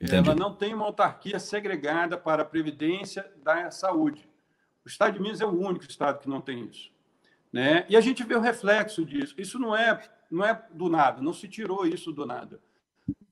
[0.00, 0.28] Entendi.
[0.28, 4.28] Ela não tem uma autarquia segregada para a previdência da saúde.
[4.84, 6.90] O Estado de Minas é o único estado que não tem isso.
[7.52, 7.84] Né?
[7.88, 9.34] E a gente vê o reflexo disso.
[9.38, 12.60] Isso não é, não é do nada, não se tirou isso do nada.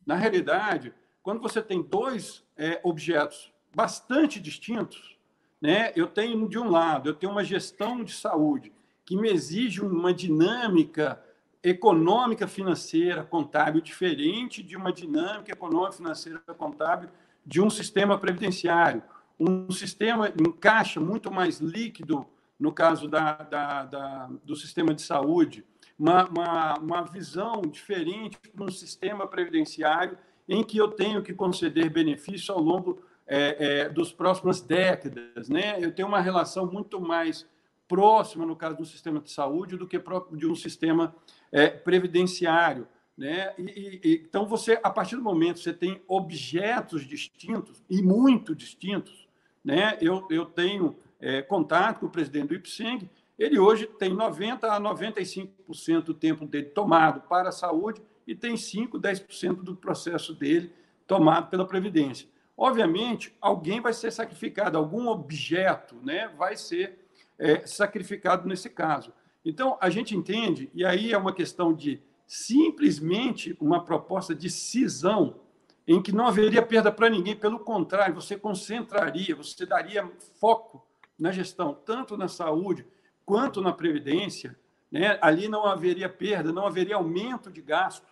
[0.06, 0.92] Na realidade,
[1.30, 5.16] quando você tem dois é, objetos bastante distintos,
[5.62, 5.92] né?
[5.94, 8.72] eu tenho, de um lado, eu tenho uma gestão de saúde
[9.04, 11.22] que me exige uma dinâmica
[11.62, 17.08] econômica financeira contábil diferente de uma dinâmica econômica financeira contábil
[17.46, 19.00] de um sistema previdenciário.
[19.38, 22.26] Um sistema em caixa muito mais líquido,
[22.58, 25.64] no caso da, da, da do sistema de saúde,
[25.96, 30.18] uma, uma, uma visão diferente para um sistema previdenciário
[30.50, 35.48] em que eu tenho que conceder benefício ao longo é, é, dos próximas décadas.
[35.48, 35.76] Né?
[35.78, 37.46] Eu tenho uma relação muito mais
[37.86, 41.14] próxima, no caso do sistema de saúde, do que de um sistema
[41.52, 42.88] é, previdenciário.
[43.16, 43.54] Né?
[43.56, 48.52] E, e, então, você, a partir do momento que você tem objetos distintos, e muito
[48.52, 49.28] distintos,
[49.64, 49.96] né?
[50.00, 53.08] eu, eu tenho é, contato com o presidente do IPSENG,
[53.38, 58.54] ele hoje tem 90% a 95% do tempo dele tomado para a saúde e tem
[58.54, 60.72] 5%, 10% do processo dele
[61.06, 62.28] tomado pela Previdência.
[62.56, 66.98] Obviamente, alguém vai ser sacrificado, algum objeto né, vai ser
[67.38, 69.12] é, sacrificado nesse caso.
[69.44, 75.40] Então, a gente entende, e aí é uma questão de simplesmente uma proposta de cisão,
[75.88, 80.86] em que não haveria perda para ninguém, pelo contrário, você concentraria, você daria foco
[81.18, 82.86] na gestão, tanto na saúde
[83.24, 84.56] quanto na previdência,
[84.90, 85.18] né?
[85.20, 88.08] ali não haveria perda, não haveria aumento de gastos,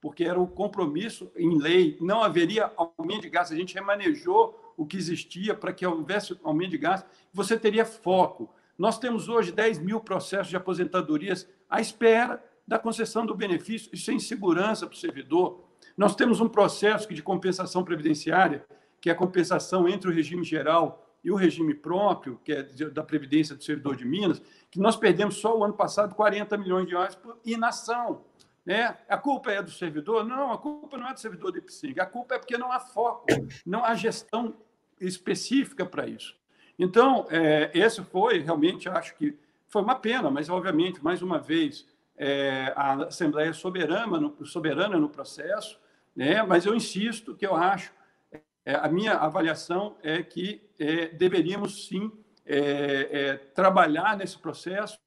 [0.00, 4.86] porque era o compromisso em lei, não haveria aumento de gastos, a gente remanejou o
[4.86, 8.52] que existia para que houvesse aumento de gastos, você teria foco.
[8.76, 13.96] Nós temos hoje 10 mil processos de aposentadorias à espera da concessão do benefício, e
[13.96, 15.64] sem segurança para o servidor.
[15.96, 18.64] Nós temos um processo de compensação previdenciária,
[19.00, 23.02] que é a compensação entre o regime geral e o regime próprio, que é da
[23.02, 26.94] Previdência do Servidor de Minas, que nós perdemos só o ano passado 40 milhões de
[26.94, 28.24] reais por inação.
[28.64, 28.96] Né?
[29.08, 30.24] A culpa é do servidor?
[30.24, 32.80] Não, a culpa não é do servidor do IPSIG, a culpa é porque não há
[32.80, 33.26] foco,
[33.66, 34.54] não há gestão
[35.00, 36.36] específica para isso.
[36.78, 39.36] Então, é, esse foi realmente, acho que
[39.68, 44.98] foi uma pena, mas obviamente, mais uma vez, é, a Assembleia é soberana no, soberana
[44.98, 45.80] no processo,
[46.14, 46.42] né?
[46.42, 47.92] mas eu insisto que eu acho,
[48.64, 52.10] é, a minha avaliação é que é, deveríamos sim
[52.44, 54.98] é, é, trabalhar nesse processo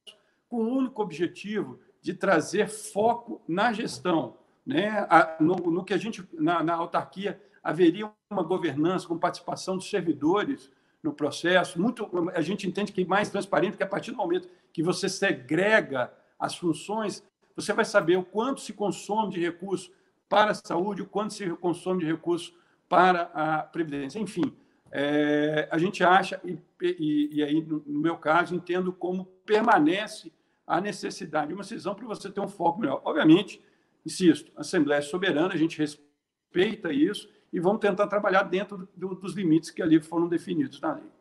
[0.48, 4.36] com o único objetivo de trazer foco na gestão.
[4.64, 4.88] Né?
[5.08, 9.90] A, no, no, que a gente, na, na autarquia, haveria uma governança com participação dos
[9.90, 10.70] servidores,
[11.06, 11.80] no processo.
[11.80, 15.08] Muito, a gente entende que é mais transparente, porque a partir do momento que você
[15.08, 19.90] segrega as funções, você vai saber o quanto se consome de recursos
[20.28, 22.52] para a saúde, o quanto se consome de recursos
[22.88, 24.18] para a previdência.
[24.18, 24.52] Enfim,
[24.90, 30.32] é, a gente acha, e, e, e, aí, no meu caso, entendo como permanece
[30.66, 33.00] a necessidade de uma cisão para você ter um foco melhor.
[33.04, 33.62] Obviamente,
[34.04, 39.14] insisto, a Assembleia é soberana, a gente respeita isso, e vamos tentar trabalhar dentro do,
[39.14, 41.15] dos limites que ali foram definidos na lei.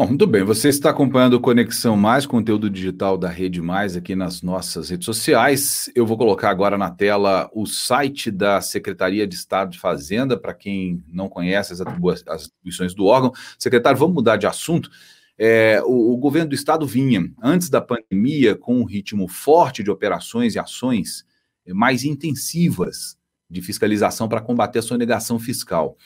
[0.00, 0.42] Bom, muito bem.
[0.42, 5.04] Você está acompanhando o Conexão Mais, conteúdo digital da Rede Mais aqui nas nossas redes
[5.04, 5.90] sociais.
[5.94, 10.54] Eu vou colocar agora na tela o site da Secretaria de Estado de Fazenda, para
[10.54, 13.30] quem não conhece as, atribuições do órgão.
[13.58, 14.90] Secretário, vamos mudar de assunto.
[15.36, 19.90] É, o, o, governo do estado vinha, antes da pandemia, com um ritmo forte de
[19.90, 21.26] operações e ações
[21.68, 23.18] mais intensivas
[23.50, 25.98] de fiscalização para combater a sonegação fiscal.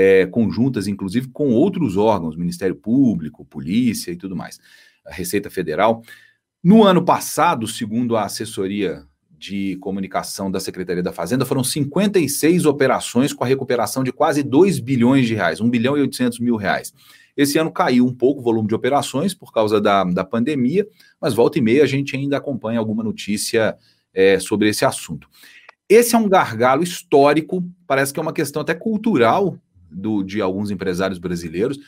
[0.00, 4.60] É, conjuntas, inclusive, com outros órgãos, Ministério Público, Polícia e tudo mais,
[5.04, 6.04] a Receita Federal.
[6.62, 13.32] No ano passado, segundo a assessoria de comunicação da Secretaria da Fazenda, foram 56 operações
[13.32, 16.94] com a recuperação de quase 2 bilhões de reais, 1 bilhão e 800 mil reais.
[17.36, 20.86] Esse ano caiu um pouco o volume de operações por causa da, da pandemia,
[21.20, 23.76] mas volta e meia a gente ainda acompanha alguma notícia
[24.14, 25.28] é, sobre esse assunto.
[25.88, 29.58] Esse é um gargalo histórico, parece que é uma questão até cultural
[29.90, 31.78] do, de alguns empresários brasileiros.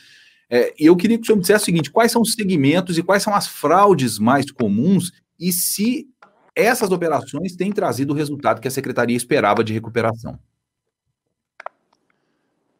[0.49, 2.97] É, e eu queria que o senhor me dissesse o seguinte: quais são os segmentos
[2.97, 6.07] e quais são as fraudes mais comuns e se
[6.55, 10.37] essas operações têm trazido o resultado que a secretaria esperava de recuperação?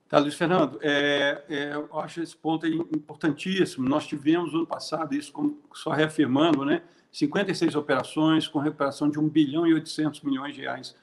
[0.09, 3.87] Tá, Luiz Fernando, é, é, eu acho esse ponto importantíssimo.
[3.87, 6.81] Nós tivemos no ano passado, isso como, só reafirmando, né,
[7.13, 10.93] 56 operações com recuperação de 1 bilhão e 800 milhões de reais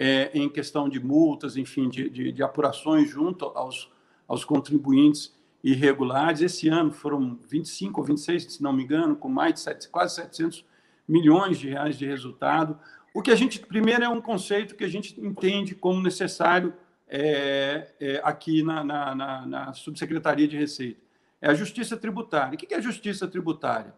[0.00, 3.90] é, em questão de multas, enfim, de, de, de, apurações junto aos,
[4.28, 6.40] aos contribuintes irregulares.
[6.40, 10.14] Esse ano foram 25 ou 26, se não me engano, com mais de 7, quase
[10.14, 10.64] 700
[11.08, 12.78] milhões de reais de resultado.
[13.12, 16.72] O que a gente, primeiro, é um conceito que a gente entende como necessário
[17.08, 21.00] é, é, aqui na, na, na, na, Subsecretaria de Receita.
[21.40, 22.54] É a justiça tributária.
[22.54, 23.92] O que é justiça tributária?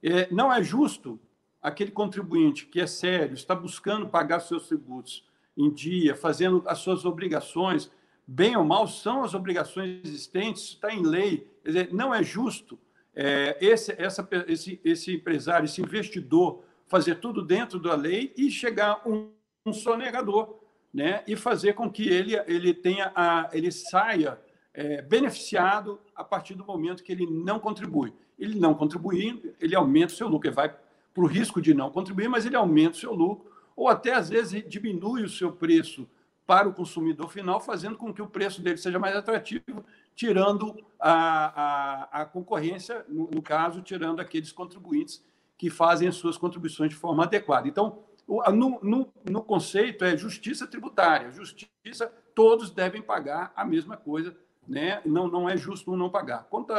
[0.00, 1.18] É, não é justo
[1.60, 5.24] aquele contribuinte que é sério, está buscando pagar seus tributos,
[5.56, 7.90] em dia, fazendo as suas obrigações,
[8.26, 11.50] bem ou mal, são as obrigações existentes, está em lei.
[11.64, 12.78] Dizer, não é justo
[13.14, 19.02] é, esse, essa, esse, esse empresário, esse investidor, fazer tudo dentro da lei e chegar
[19.06, 19.30] um,
[19.64, 20.58] um sonegador
[20.92, 24.38] né, e fazer com que ele, ele, tenha a, ele saia
[24.74, 28.12] é, beneficiado a partir do momento que ele não contribui.
[28.38, 30.74] Ele não contribuindo, ele aumenta o seu lucro, ele vai
[31.14, 34.28] para o risco de não contribuir, mas ele aumenta o seu lucro ou até às
[34.28, 36.08] vezes diminui o seu preço
[36.46, 42.12] para o consumidor final, fazendo com que o preço dele seja mais atrativo, tirando a,
[42.12, 45.24] a, a concorrência, no, no, caso, tirando aqueles contribuintes
[45.56, 47.68] que fazem as suas contribuições de forma adequada.
[47.68, 51.30] Então, no, no, no conceito é justiça tributária.
[51.30, 55.00] Justiça, todos devem pagar a mesma coisa, né?
[55.04, 56.44] não, não é justo um não pagar.
[56.50, 56.72] Quanto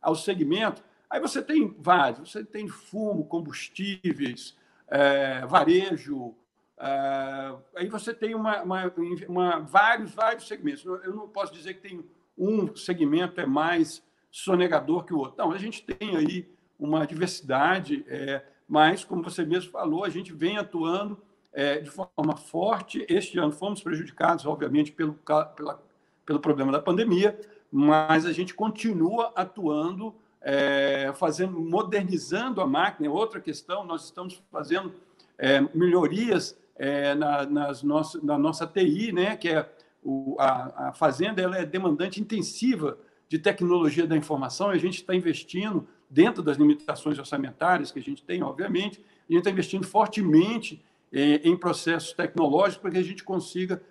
[0.00, 4.56] ao segmento, aí você tem vários, você tem fumo, combustíveis,
[4.90, 6.34] é, varejo.
[6.78, 8.92] É, aí você tem uma, uma,
[9.28, 10.84] uma, vários, vários segmentos.
[10.84, 12.04] Eu não posso dizer que tem
[12.36, 15.34] um segmento é mais sonegador que o outro.
[15.38, 16.48] Não, a gente tem aí
[16.78, 21.20] uma diversidade, é, mas, como você mesmo falou, a gente vem atuando
[21.52, 23.04] é, de forma forte.
[23.08, 25.82] Este ano fomos prejudicados, obviamente, pelo, pela,
[26.24, 27.38] pelo problema da pandemia,
[27.72, 33.08] mas a gente continua atuando é, fazendo, modernizando a máquina.
[33.08, 34.92] É outra questão, nós estamos fazendo
[35.36, 39.68] é, melhorias é, na, nas nossa, na nossa TI, né, que é
[40.02, 42.98] o, a, a fazenda ela é demandante intensiva
[43.28, 48.02] de tecnologia da informação, e a gente está investindo dentro das limitações orçamentárias que a
[48.02, 53.02] gente tem, obviamente, a gente está investindo fortemente é, em processos tecnológicos para que a
[53.02, 53.82] gente consiga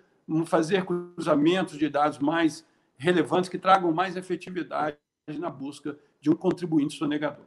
[0.46, 2.66] fazer cruzamentos de dados mais
[2.98, 7.46] relevantes que tragam mais efetividade na busca de um contribuinte sonegador.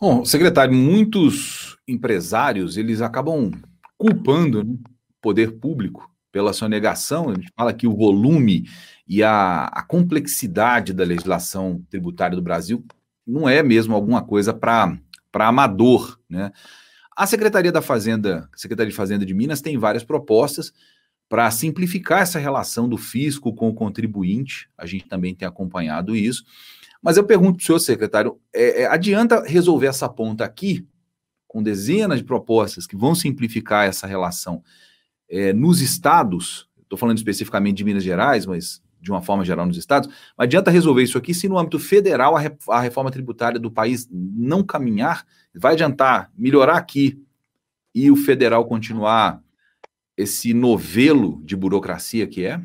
[0.00, 3.50] Bom, secretário, muitos empresários eles acabam
[3.96, 7.30] culpando né, o poder público pela sonegação.
[7.30, 8.68] A gente fala que o volume
[9.06, 12.84] e a, a complexidade da legislação tributária do Brasil
[13.26, 14.98] não é mesmo alguma coisa para
[15.32, 16.52] amador, né?
[17.16, 20.72] A Secretaria da Fazenda, Secretaria de Fazenda de Minas tem várias propostas
[21.28, 24.68] para simplificar essa relação do fisco com o contribuinte.
[24.76, 26.44] A gente também tem acompanhado isso.
[27.04, 30.88] Mas eu pergunto para o senhor, secretário, é, é, adianta resolver essa ponta aqui,
[31.46, 34.64] com dezenas de propostas que vão simplificar essa relação
[35.28, 39.76] é, nos estados, estou falando especificamente de Minas Gerais, mas de uma forma geral nos
[39.76, 43.60] estados, mas adianta resolver isso aqui se no âmbito federal a, re, a reforma tributária
[43.60, 47.22] do país não caminhar, vai adiantar melhorar aqui
[47.94, 49.42] e o federal continuar
[50.16, 52.62] esse novelo de burocracia que é?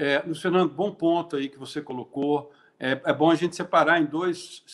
[0.00, 2.50] É, Fernando, bom ponto aí que você colocou.
[2.78, 4.64] É, é bom a gente separar em dois,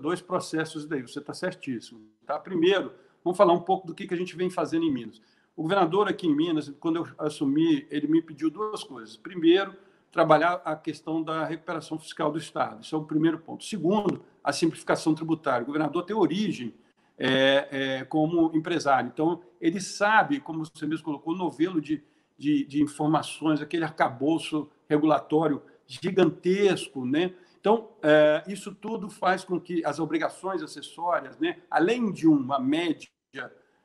[0.00, 1.02] dois processos daí.
[1.02, 2.00] Você está certíssimo.
[2.24, 2.38] Tá?
[2.38, 2.90] Primeiro,
[3.22, 5.20] vamos falar um pouco do que, que a gente vem fazendo em Minas.
[5.54, 9.18] O governador aqui em Minas, quando eu assumi, ele me pediu duas coisas.
[9.18, 9.76] Primeiro,
[10.10, 12.82] trabalhar a questão da recuperação fiscal do Estado.
[12.82, 13.62] Isso é o primeiro ponto.
[13.62, 15.62] Segundo, a simplificação tributária.
[15.62, 16.72] O governador tem origem
[17.18, 19.10] é, é, como empresário.
[19.12, 22.02] Então, ele sabe, como você mesmo colocou, o novelo de
[22.40, 27.34] de, de informações, aquele arcabouço regulatório gigantesco, né?
[27.60, 33.10] Então, é, isso tudo faz com que as obrigações acessórias, né, além de uma média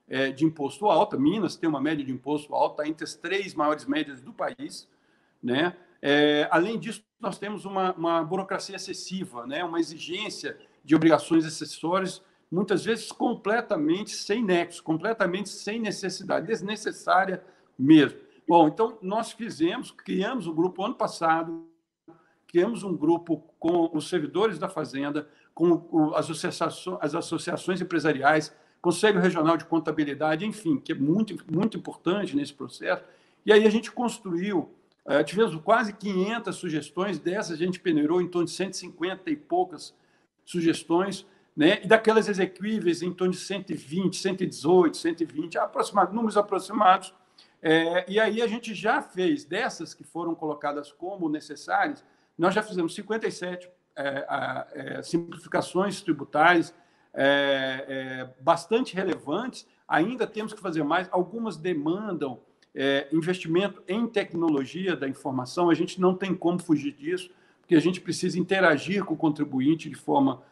[0.08, 3.86] é, de imposto alta, Minas tem uma média de imposto alta entre as três maiores
[3.86, 4.88] médias do país,
[5.44, 5.76] Né?
[6.02, 9.63] É, além disso, nós temos uma, uma burocracia excessiva, né?
[9.63, 17.44] uma exigência de obrigações acessórias, muitas vezes completamente sem nexo, completamente sem necessidade, desnecessária
[17.78, 18.24] mesmo.
[18.47, 21.65] Bom, então nós fizemos, criamos um grupo ano passado,
[22.47, 29.19] criamos um grupo com os servidores da Fazenda, com as associações, as associações empresariais, Conselho
[29.19, 33.03] Regional de Contabilidade, enfim, que é muito, muito importante nesse processo.
[33.43, 34.69] E aí a gente construiu,
[35.08, 39.91] eh, tivemos quase 500 sugestões, dessas a gente peneirou em torno de 150 e poucas
[40.45, 41.25] sugestões,
[41.58, 41.81] né?
[41.84, 47.12] e daquelas exequíveis em torno de 120, 118, 120, aproximado, números aproximados.
[47.67, 52.06] É, e aí a gente já fez, dessas que foram colocadas como necessárias,
[52.38, 56.75] nós já fizemos 57 é, é, simplificações tributárias,
[57.12, 61.08] é, é, bastante relevantes, ainda temos que fazer mais.
[61.12, 62.39] Algumas demandam
[62.75, 67.82] é, investimento em tecnologia da informação, a gente não tem como fugir disso, porque a
[67.82, 70.43] gente precisa interagir com o contribuinte de forma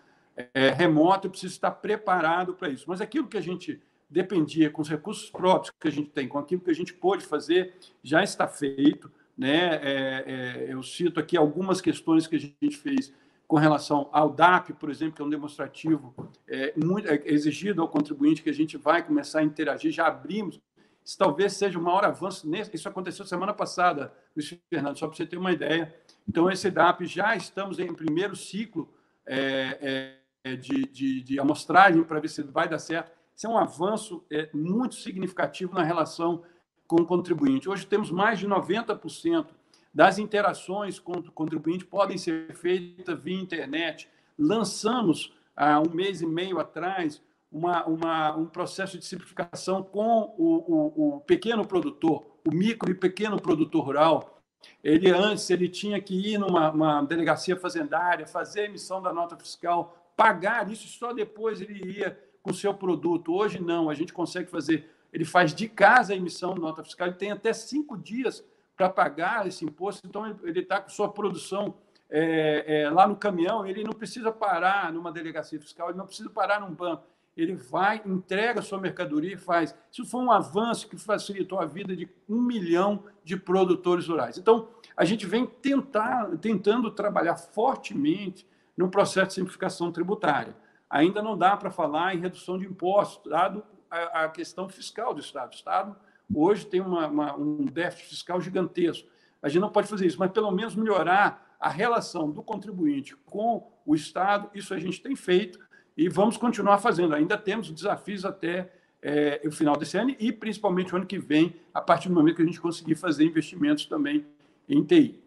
[0.76, 2.86] remota, eu preciso estar preparado para isso.
[2.88, 3.80] Mas aquilo que a gente
[4.14, 7.26] dependia com os recursos próprios que a gente tem, com aquilo que a gente pôde
[7.26, 9.12] fazer, já está feito.
[9.38, 9.76] Né?
[9.76, 13.12] É, é, eu cito aqui algumas questões que a gente fez
[13.48, 16.14] com relação ao DAP, por exemplo, que é um demonstrativo
[16.48, 20.60] é, muito, é, exigido ao contribuinte, que a gente vai começar a interagir, já abrimos.
[21.04, 22.48] Isso talvez seja o maior avanço.
[22.48, 25.94] Nesse, isso aconteceu semana passada, Luiz Fernando, só para você ter uma ideia.
[26.28, 28.90] Então, esse DAP já estamos em primeiro ciclo
[29.26, 33.12] é, é, de, de, de, amostragem para ver se vai dar certo.
[33.36, 36.44] Isso é um avanço é, muito significativo na relação
[36.88, 37.70] com o contribuinte.
[37.70, 39.48] Hoje temos mais de 90%
[39.94, 44.10] das interações com o contribuinte podem ser feitas via internet.
[44.38, 50.56] Lançamos, há um mês e meio atrás, uma, uma, um processo de simplificação com o,
[50.68, 54.40] o, o, pequeno produtor, o micro e pequeno produtor rural.
[54.84, 60.12] Ele antes ele tinha que ir numa delegacia fazendária, fazer a emissão da nota fiscal,
[60.18, 63.34] pagar isso, só depois ele ia com o seu produto.
[63.34, 64.88] Hoje não, a gente consegue fazer.
[65.12, 68.44] Ele faz de casa a emissão da nota fiscal, ele tem até cinco dias
[68.76, 71.76] para pagar esse imposto, então ele está com sua produção
[72.10, 76.30] é, é, lá no caminhão, ele não precisa parar numa delegacia fiscal, ele não precisa
[76.30, 77.04] parar num banco.
[77.36, 79.76] Ele vai, entrega a sua mercadoria e faz.
[79.92, 84.38] Isso foi um avanço que facilitou a vida de um milhão de produtores rurais.
[84.38, 88.46] Então, a gente vem tentar, tentando trabalhar fortemente
[88.78, 90.56] no processo de simplificação tributária.
[90.94, 95.20] Ainda não dá para falar em redução de impostos, dado a, a questão fiscal do
[95.20, 95.50] Estado.
[95.50, 95.96] O Estado
[96.32, 99.10] hoje tem uma, uma, um déficit fiscal gigantesco.
[99.42, 103.72] A gente não pode fazer isso, mas pelo menos melhorar a relação do contribuinte com
[103.84, 105.58] o Estado, isso a gente tem feito
[105.98, 107.16] e vamos continuar fazendo.
[107.16, 111.56] Ainda temos desafios até é, o final desse ano e principalmente o ano que vem,
[111.74, 114.28] a partir do momento que a gente conseguir fazer investimentos também
[114.70, 115.23] em TI.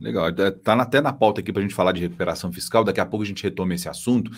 [0.00, 3.06] Legal, está até na pauta aqui para a gente falar de recuperação fiscal, daqui a
[3.06, 4.30] pouco a gente retoma esse assunto.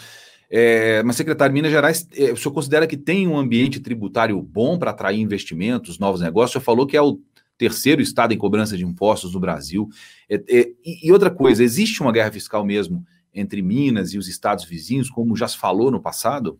[0.50, 4.78] É, mas, secretário, Minas Gerais, é, o senhor considera que tem um ambiente tributário bom
[4.78, 6.50] para atrair investimentos, novos negócios?
[6.50, 7.20] O senhor falou que é o
[7.58, 9.88] terceiro estado em cobrança de impostos no Brasil.
[10.28, 14.64] É, é, e, outra coisa, existe uma guerra fiscal mesmo entre Minas e os estados
[14.64, 16.58] vizinhos, como já se falou no passado?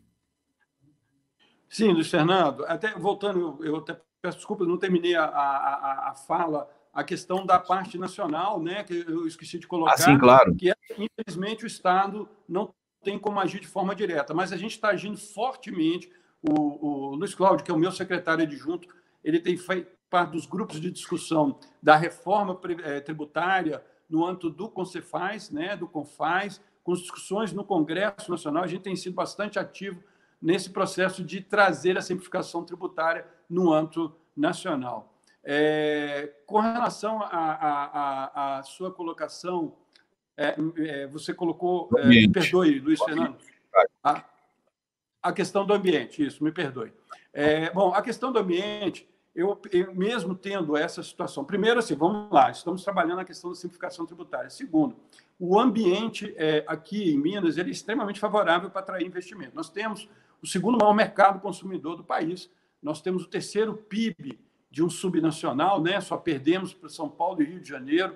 [1.68, 2.64] Sim, Luiz Fernando.
[2.66, 6.68] Até voltando, eu até peço desculpas, não terminei a, a, a fala
[6.98, 10.52] a questão da parte nacional, né, que eu esqueci de colocar, ah, sim, claro.
[10.56, 14.72] que é, infelizmente o Estado não tem como agir de forma direta, mas a gente
[14.72, 16.10] está agindo fortemente.
[16.42, 18.88] O, o Luiz Cláudio, que é o meu secretário adjunto,
[19.22, 23.80] ele tem feito parte dos grupos de discussão da reforma eh, tributária
[24.10, 28.64] no âmbito do Concefaz, né, do Confaz, com discussões no Congresso Nacional.
[28.64, 30.02] A gente tem sido bastante ativo
[30.42, 35.14] nesse processo de trazer a simplificação tributária no âmbito nacional.
[35.44, 39.74] É, com relação à sua colocação
[40.38, 43.36] é, é, você colocou, é, me perdoe, Luiz Fernando,
[44.04, 44.24] a,
[45.20, 46.92] a, questão do ambiente, isso, me perdoe.
[47.32, 52.30] É, bom, a questão do ambiente, eu, eu, mesmo tendo essa situação, primeiro, assim, vamos
[52.30, 54.48] lá, estamos trabalhando na questão da simplificação tributária.
[54.48, 54.94] Segundo,
[55.40, 59.56] o ambiente é, aqui em Minas ele é extremamente favorável para atrair investimento.
[59.56, 60.08] Nós temos
[60.40, 62.48] o segundo maior mercado consumidor do país,
[62.80, 64.38] nós temos o terceiro PIB
[64.70, 66.00] de um subnacional, né?
[66.00, 68.14] só perdemos para São Paulo e Rio de Janeiro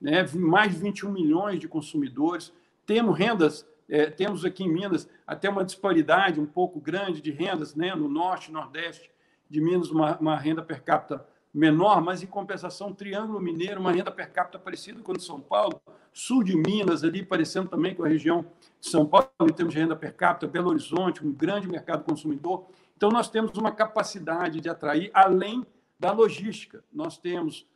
[0.00, 0.24] né?
[0.34, 2.52] mais de 21 milhões de consumidores.
[2.86, 7.74] Temos rendas, é, temos aqui em Minas até uma disparidade um pouco grande de rendas,
[7.74, 7.94] né?
[7.94, 9.10] no norte e nordeste
[9.48, 14.10] de Minas, uma, uma renda per capita menor, mas em compensação, Triângulo Mineiro, uma renda
[14.10, 15.80] per capita parecida com a de São Paulo,
[16.12, 18.44] sul de Minas, ali parecendo também com a região
[18.78, 22.66] de São Paulo, em termos de renda per capita, Belo Horizonte, um grande mercado consumidor.
[22.96, 25.66] Então, nós temos uma capacidade de atrair além
[25.98, 26.84] da logística.
[26.92, 27.66] Nós temos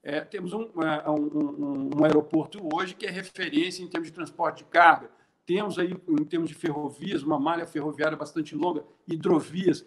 [0.00, 4.58] É, temos um, um, um, um, aeroporto hoje que é referência em termos de transporte
[4.58, 5.10] de carga.
[5.44, 9.84] Temos aí, em termos de ferrovias, uma malha ferroviária bastante longa, hidrovias.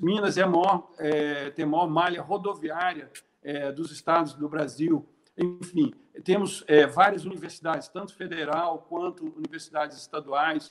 [0.00, 3.10] Minas é maior, é, tem a maior malha rodoviária
[3.42, 5.08] é, dos estados do Brasil.
[5.38, 10.70] Enfim, temos é, várias universidades, tanto federal quanto universidades estaduais,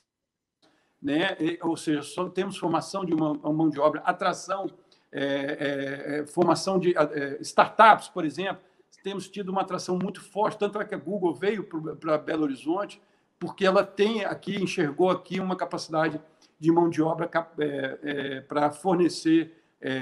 [1.01, 1.35] né?
[1.63, 4.67] ou seja, só temos formação de uma mão de obra, atração,
[5.11, 8.63] é, é, é formação de é, startups, por exemplo.
[9.03, 11.63] Temos tido uma atração muito forte, tanto é que a Google veio
[11.99, 13.01] para Belo Horizonte,
[13.39, 16.19] porque ela tem aqui, enxergou aqui uma capacidade
[16.59, 17.29] de mão de obra
[17.59, 19.53] é, para fornecer,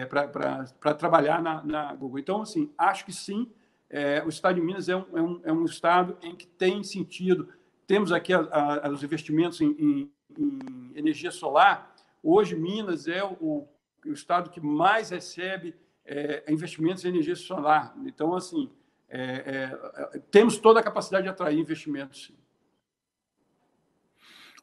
[0.10, 2.18] para trabalhar na, na, Google.
[2.18, 3.48] Então, assim, acho que sim,
[4.26, 7.50] o Estado de Minas é um, é um, é um Estado em que tem sentido.
[7.86, 8.40] Temos aqui a,
[8.84, 13.68] a, os investimentos em, em em energia solar, hoje Minas é o,
[14.10, 17.96] o estado que mais recebe é, investimentos em energia solar.
[18.06, 18.70] Então, assim,
[19.10, 19.22] é,
[20.14, 22.32] é, temos toda a capacidade de atrair investimentos.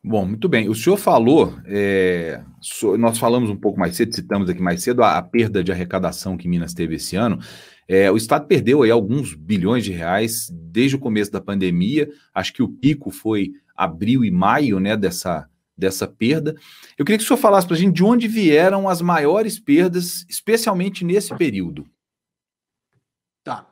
[0.06, 0.68] Bom, muito bem.
[0.68, 5.02] O senhor falou, é, so, nós falamos um pouco mais cedo, citamos aqui mais cedo
[5.02, 7.38] a, a perda de arrecadação que Minas teve esse ano.
[7.88, 12.10] É, o Estado perdeu aí alguns bilhões de reais desde o começo da pandemia.
[12.34, 16.54] Acho que o pico foi abril e maio né, dessa, dessa perda.
[16.96, 20.24] Eu queria que o senhor falasse para a gente de onde vieram as maiores perdas,
[20.28, 21.86] especialmente nesse período.
[23.42, 23.66] Tá.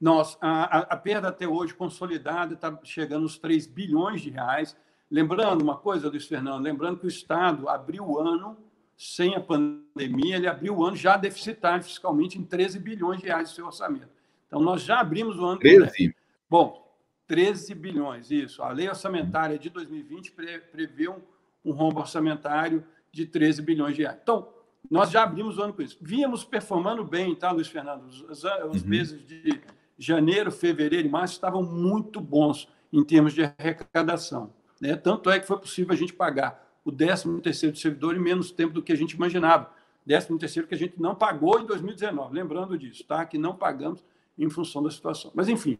[0.00, 4.76] Nós, a, a perda até hoje consolidada está chegando aos 3 bilhões de reais.
[5.10, 8.56] Lembrando uma coisa, Luiz Fernando, lembrando que o Estado abriu o ano
[8.96, 13.50] sem a pandemia, ele abriu o ano já deficitário fiscalmente em 13 bilhões de reais
[13.50, 14.08] do seu orçamento.
[14.46, 15.58] Então, nós já abrimos o ano.
[15.58, 16.14] 13?
[16.48, 16.86] Bom,
[17.26, 18.62] 13 bilhões, isso.
[18.62, 20.32] A lei orçamentária de 2020
[20.70, 21.20] prevê um,
[21.66, 24.18] um rombo orçamentário de 13 bilhões de reais.
[24.22, 24.48] Então,
[24.90, 25.98] nós já abrimos o ano com isso.
[26.00, 28.06] Víamos performando bem, tá, Luiz Fernando?
[28.06, 28.88] Os, os uhum.
[28.88, 29.60] meses de
[29.98, 34.52] janeiro, fevereiro e março estavam muito bons em termos de arrecadação.
[34.80, 34.94] Né?
[34.94, 38.52] Tanto é que foi possível a gente pagar o 13 terceiro do servidor em menos
[38.52, 39.70] tempo do que a gente imaginava.
[40.06, 43.24] 13 terceiro que a gente não pagou em 2019, lembrando disso, tá?
[43.24, 44.04] que não pagamos
[44.38, 45.32] em função da situação.
[45.34, 45.78] Mas, enfim,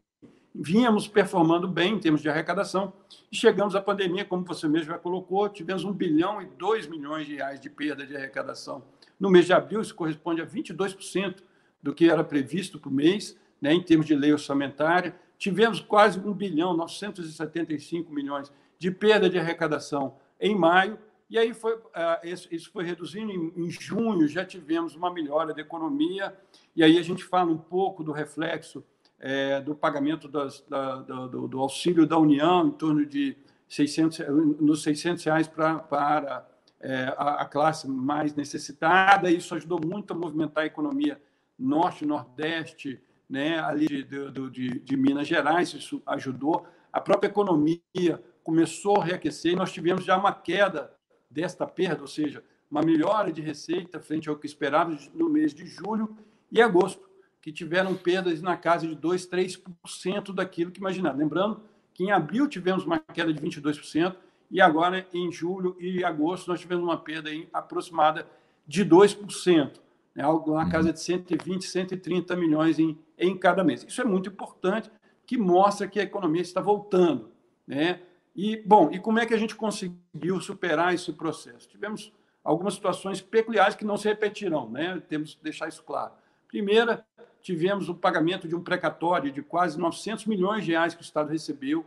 [0.59, 2.92] vínhamos performando bem em termos de arrecadação
[3.30, 7.26] e chegamos à pandemia, como você mesmo já colocou, tivemos 1 bilhão e 2 milhões
[7.26, 8.82] de reais de perda de arrecadação.
[9.18, 11.42] No mês de abril, isso corresponde a 22%
[11.82, 15.14] do que era previsto por mês, né, em termos de lei orçamentária.
[15.38, 20.98] Tivemos quase 1 bilhão, 975 milhões de perda de arrecadação em maio,
[21.28, 23.32] e aí foi, uh, isso foi reduzindo.
[23.32, 26.36] Em junho já tivemos uma melhora da economia,
[26.74, 28.84] e aí a gente fala um pouco do reflexo
[29.19, 33.37] é, do pagamento das, da, do, do, auxílio da União, em torno de
[33.69, 34.19] 600,
[34.61, 36.47] nos 600 reais pra, para
[36.81, 39.31] é, a, a, classe mais necessitada.
[39.31, 41.21] Isso ajudou muito a movimentar a economia
[41.59, 46.67] norte nordeste, né, ali de, de, de, de Minas Gerais, isso ajudou.
[46.93, 50.95] A própria economia começou a reaquecer e nós tivemos já uma queda
[51.29, 55.67] desta perda, ou seja, uma melhora de receita frente ao que esperávamos no mês de
[55.67, 56.17] julho
[56.51, 57.05] e agosto
[57.47, 61.16] que tiveram perdas na casa de 2, 3% daquilo que imaginava.
[61.16, 61.61] Lembrando
[61.94, 64.16] que em abril tivemos uma queda de 22%
[64.51, 68.26] e agora em julho e agosto nós tivemos uma perda em aproximada
[68.66, 69.78] de 2%,
[70.12, 70.24] né?
[70.24, 73.84] algo na casa de 120, 130 milhões em, em cada mês.
[73.84, 74.90] Isso é muito importante,
[75.24, 77.30] que mostra que a economia está voltando.
[77.64, 78.01] Né?
[78.34, 81.68] E, bom, e como é que a gente conseguiu superar esse processo?
[81.68, 85.01] Tivemos algumas situações peculiares que não se repetirão, né?
[85.09, 86.12] temos que deixar isso claro.
[86.49, 87.05] Primeira,
[87.47, 91.30] tivemos o pagamento de um precatório de quase 900 milhões de reais que o Estado
[91.30, 91.86] recebeu,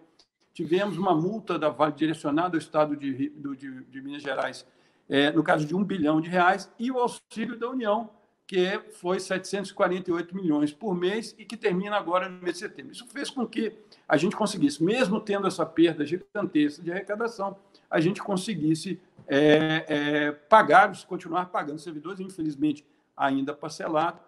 [0.53, 4.65] tivemos uma multa da Vale direcionada ao Estado de, de, de Minas Gerais,
[5.09, 8.09] é, no caso de um bilhão de reais, e o auxílio da União,
[8.47, 12.93] que foi 748 milhões por mês e que termina agora no mês de setembro.
[12.93, 13.73] Isso fez com que
[14.07, 17.57] a gente conseguisse, mesmo tendo essa perda gigantesca de arrecadação,
[17.91, 18.97] a gente conseguisse
[19.27, 22.85] é, é, pagar, continuar pagando servidores, infelizmente
[23.17, 24.21] ainda parcelado,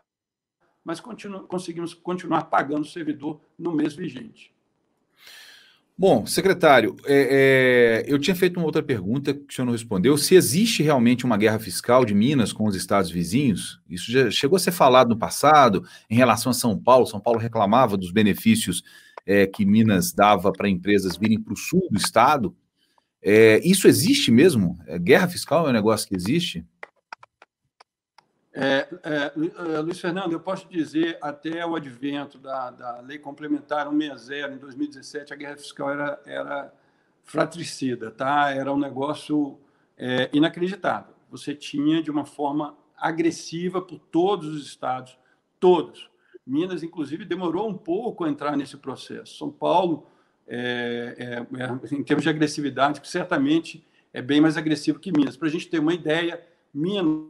[0.84, 4.54] mas continu conseguimos continuar pagando o servidor no mês vigente.
[5.98, 10.18] Bom, secretário, é, é, eu tinha feito uma outra pergunta que o senhor não respondeu.
[10.18, 14.56] Se existe realmente uma guerra fiscal de Minas com os estados vizinhos, isso já chegou
[14.56, 17.06] a ser falado no passado em relação a São Paulo.
[17.06, 18.82] São Paulo reclamava dos benefícios
[19.28, 22.56] é, que Minas dava para empresas virem para o sul do estado.
[23.22, 24.80] É, isso existe mesmo?
[24.88, 26.66] É, guerra fiscal é um negócio que existe?
[28.54, 33.90] É, é, é, Luiz Fernando, eu posso dizer, até o advento da, da Lei Complementar
[33.90, 36.74] 160, em 2017, a guerra fiscal era, era
[37.24, 38.52] fratricida, tá?
[38.52, 39.58] era um negócio
[39.98, 41.14] é, inacreditável.
[41.30, 45.18] Você tinha, de uma forma agressiva, por todos os estados,
[45.60, 46.12] todos,
[46.46, 49.38] Minas, inclusive, demorou um pouco a entrar nesse processo.
[49.38, 50.06] São Paulo,
[50.48, 55.38] é, é, em termos de agressividade, certamente é bem mais agressivo que Minas.
[55.38, 56.44] Para a gente ter uma ideia,
[56.74, 57.30] Minas,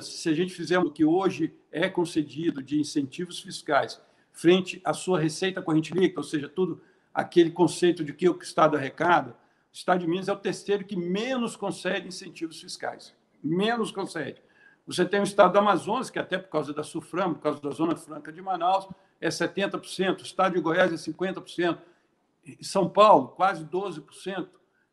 [0.00, 4.00] se a gente fizer o que hoje é concedido de incentivos fiscais
[4.32, 6.80] frente à sua receita corrente líquida, ou seja, tudo
[7.12, 10.96] aquele conceito de que o Estado arrecada, o Estado de Minas é o terceiro que
[10.96, 13.14] menos concede incentivos fiscais.
[13.42, 14.40] Menos concede.
[14.86, 17.70] Você tem o Estado do Amazonas, que até por causa da SUFRAM, por causa da
[17.70, 18.88] Zona Franca de Manaus,
[19.20, 21.78] é 70%, o Estado de Goiás é 50%,
[22.60, 24.48] São Paulo, quase 12%,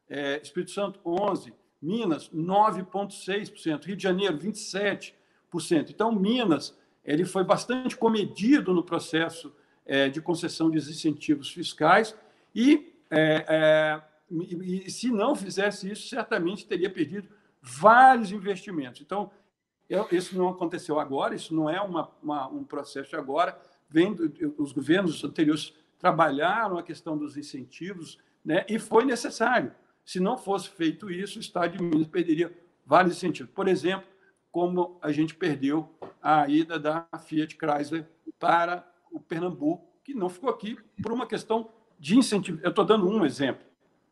[0.09, 5.13] é, Espírito Santo, 11%, Minas, 9,6%, Rio de Janeiro, 27%.
[5.89, 9.53] Então, Minas ele foi bastante comedido no processo
[9.85, 12.15] é, de concessão de incentivos fiscais
[12.53, 17.27] e, é, é, e, se não fizesse isso, certamente teria perdido
[17.61, 19.01] vários investimentos.
[19.01, 19.31] Então,
[19.89, 23.59] eu, isso não aconteceu agora, isso não é uma, uma, um processo agora.
[23.89, 24.15] Vem,
[24.57, 29.71] os governos anteriores trabalharam a questão dos incentivos né, e foi necessário.
[30.09, 32.51] Se não fosse feito isso, o Estado de Minas perderia
[32.83, 33.53] vários incentivos.
[33.53, 34.07] Por exemplo,
[34.51, 35.87] como a gente perdeu
[36.19, 41.69] a ida da Fiat Chrysler para o Pernambuco, que não ficou aqui por uma questão
[41.99, 42.59] de incentivo.
[42.63, 43.63] Eu estou dando um exemplo.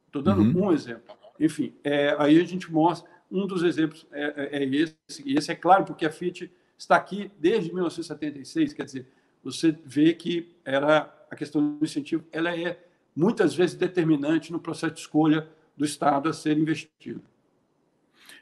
[0.05, 0.67] Estou dando uhum.
[0.67, 1.15] um exemplo.
[1.39, 4.95] Enfim, é, aí a gente mostra um dos exemplos é, é, é, esse,
[5.25, 9.07] e esse é claro porque a Fiat está aqui desde 1976, quer dizer,
[9.43, 12.85] você vê que era a questão do incentivo, ela é
[13.15, 17.21] muitas vezes determinante no processo de escolha do Estado a ser investido.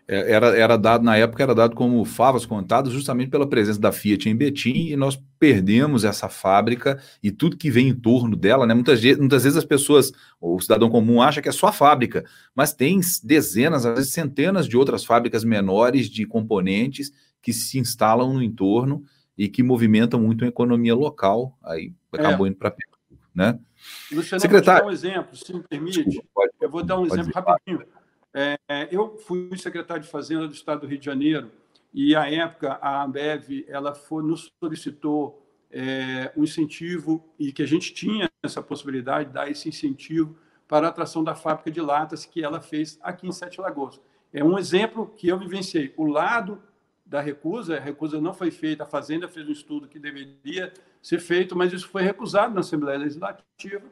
[0.08, 3.92] É, era, era dado, na época, era dado como favas contadas justamente pela presença da
[3.92, 8.68] Fiat em Betim e nós perdemos essa fábrica e tudo que vem em torno dela,
[8.68, 8.74] né?
[8.76, 12.24] Muitas, muitas vezes as pessoas, o cidadão comum acha que é só a fábrica,
[12.54, 17.12] mas tem dezenas, às vezes centenas de outras fábricas menores de componentes
[17.42, 19.04] que se instalam no entorno
[19.36, 22.50] e que movimentam muito a economia local, aí acabou é.
[22.50, 22.72] indo para
[23.36, 23.60] né?
[24.12, 24.80] Luciano, Secretário...
[24.80, 26.04] eu vou dar um exemplo, se me permite.
[26.04, 27.86] Desculpa, pode, eu vou dar um exemplo rapidinho.
[28.34, 28.58] É,
[28.92, 31.52] eu fui secretário de Fazenda do Estado do Rio de Janeiro
[31.94, 37.68] e, à época, a Ambev ela foi, nos solicitou é, um incentivo e que a
[37.68, 42.26] gente tinha essa possibilidade de dar esse incentivo para a atração da fábrica de latas
[42.26, 44.00] que ela fez aqui em Sete Lagoas.
[44.34, 45.94] É um exemplo que eu vivenciei.
[45.96, 46.62] O lado
[47.06, 51.20] da recusa, a recusa não foi feita, a Fazenda fez um estudo que deveria ser
[51.20, 53.84] feito, mas isso foi recusado na Assembleia Legislativa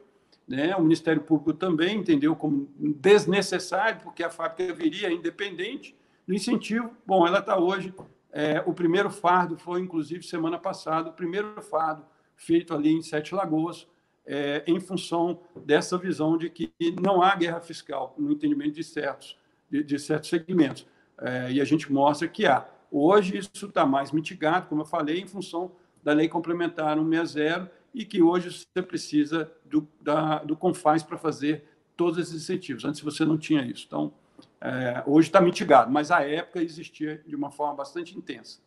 [0.46, 0.74] né?
[0.76, 5.96] O Ministério Público também entendeu como desnecessário, porque a fábrica viria independente
[6.26, 6.90] do incentivo.
[7.06, 7.94] Bom, ela está hoje.
[8.30, 12.04] É, o primeiro fardo foi, inclusive, semana passada, o primeiro fardo
[12.36, 13.86] feito ali em Sete Lagoas,
[14.26, 19.38] é, em função dessa visão de que não há guerra fiscal no entendimento de certos,
[19.70, 20.86] de, de certos segmentos.
[21.18, 22.66] É, e a gente mostra que há.
[22.96, 28.04] Hoje isso está mais mitigado, como eu falei, em função da Lei Complementar 160 e
[28.04, 31.64] que hoje você precisa do, da, do Confaz para fazer
[31.96, 32.84] todos esses incentivos.
[32.84, 33.84] Antes você não tinha isso.
[33.88, 34.14] Então,
[34.60, 38.60] é, hoje está mitigado, mas à época existia de uma forma bastante intensa.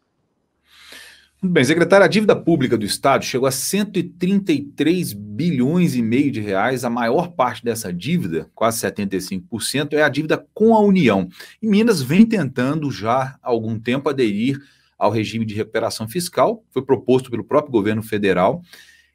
[1.39, 6.41] Muito bem, secretário, a dívida pública do Estado chegou a 133 bilhões e meio de
[6.41, 6.83] reais.
[6.83, 11.29] A maior parte dessa dívida, quase 75%, é a dívida com a União.
[11.61, 14.59] E Minas vem tentando já há algum tempo aderir
[14.97, 18.63] ao regime de recuperação fiscal, foi proposto pelo próprio governo federal.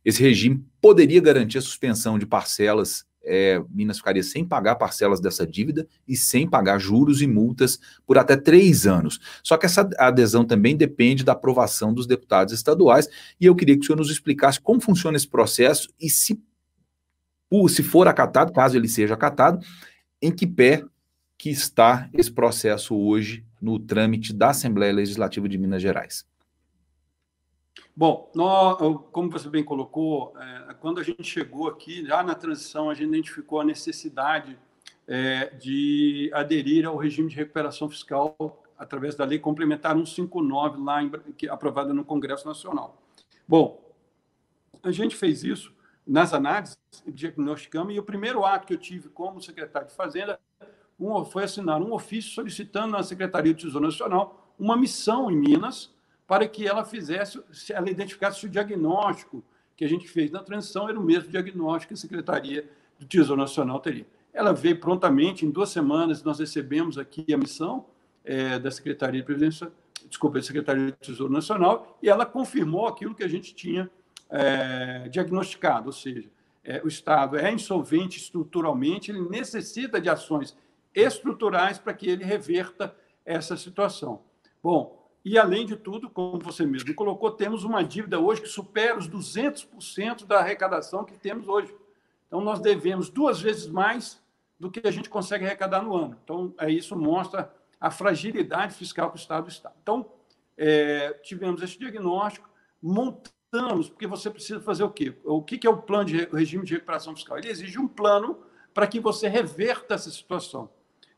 [0.05, 3.05] Esse regime poderia garantir a suspensão de parcelas.
[3.25, 8.19] É, Minas ficaria sem pagar parcelas dessa dívida e sem pagar juros e multas por
[8.19, 9.21] até três anos.
[9.43, 13.09] Só que essa adesão também depende da aprovação dos deputados estaduais.
[13.41, 16.41] E eu queria que o senhor nos explicasse como funciona esse processo e se,
[17.69, 19.65] se for acatado, caso ele seja acatado,
[20.21, 20.85] em que pé
[21.39, 26.25] que está esse processo hoje no trâmite da Assembleia Legislativa de Minas Gerais.
[27.95, 28.79] Bom, nós,
[29.13, 33.09] como você bem colocou, é, quando a gente chegou aqui, já na transição, a gente
[33.09, 34.59] identificou a necessidade
[35.07, 41.11] é, de aderir ao regime de recuperação fiscal através da Lei Complementar 159, lá em,
[41.37, 42.97] que, aprovada no Congresso Nacional.
[43.47, 43.81] Bom,
[44.83, 45.73] a gente fez isso
[46.07, 50.41] nas análises, diagnosticamos, e o primeiro ato que eu tive como secretário de Fazenda
[50.99, 55.95] um, foi assinar um ofício solicitando à Secretaria do Tesouro Nacional uma missão em Minas
[56.27, 59.43] para que ela fizesse, ela identificasse o diagnóstico
[59.77, 63.41] que a gente fez na transição, era o mesmo diagnóstico que a Secretaria do Tesouro
[63.41, 64.07] Nacional teria.
[64.33, 67.87] Ela veio prontamente, em duas semanas, nós recebemos aqui a missão
[68.25, 69.71] é, da Secretaria de Previdência,
[70.09, 73.91] desculpa, da Secretaria do Tesouro Nacional, e ela confirmou aquilo que a gente tinha
[74.31, 76.29] é, diagnosticado, ou seja,
[76.65, 80.57] é, o Estado é insolvente estruturalmente, ele necessita de ações
[80.95, 82.95] estruturais para que ele reverta
[83.25, 84.23] essa situação.
[84.63, 88.99] Bom, E, além de tudo, como você mesmo colocou, temos uma dívida hoje que supera
[88.99, 91.75] os 200% da arrecadação que temos hoje.
[92.27, 94.21] Então, nós devemos duas vezes mais
[94.59, 96.17] do que a gente consegue arrecadar no ano.
[96.25, 99.73] Então, é, isso mostra a fragilidade fiscal que o Estado está.
[99.83, 100.11] Então,
[100.57, 102.49] é, tivemos esse diagnóstico,
[102.81, 105.15] montamos, porque você precisa fazer o quê?
[105.25, 107.39] O que é o plano de regime de recuperação fiscal?
[107.39, 108.39] Ele exige um plano
[108.73, 110.71] para que você reverta essa situação.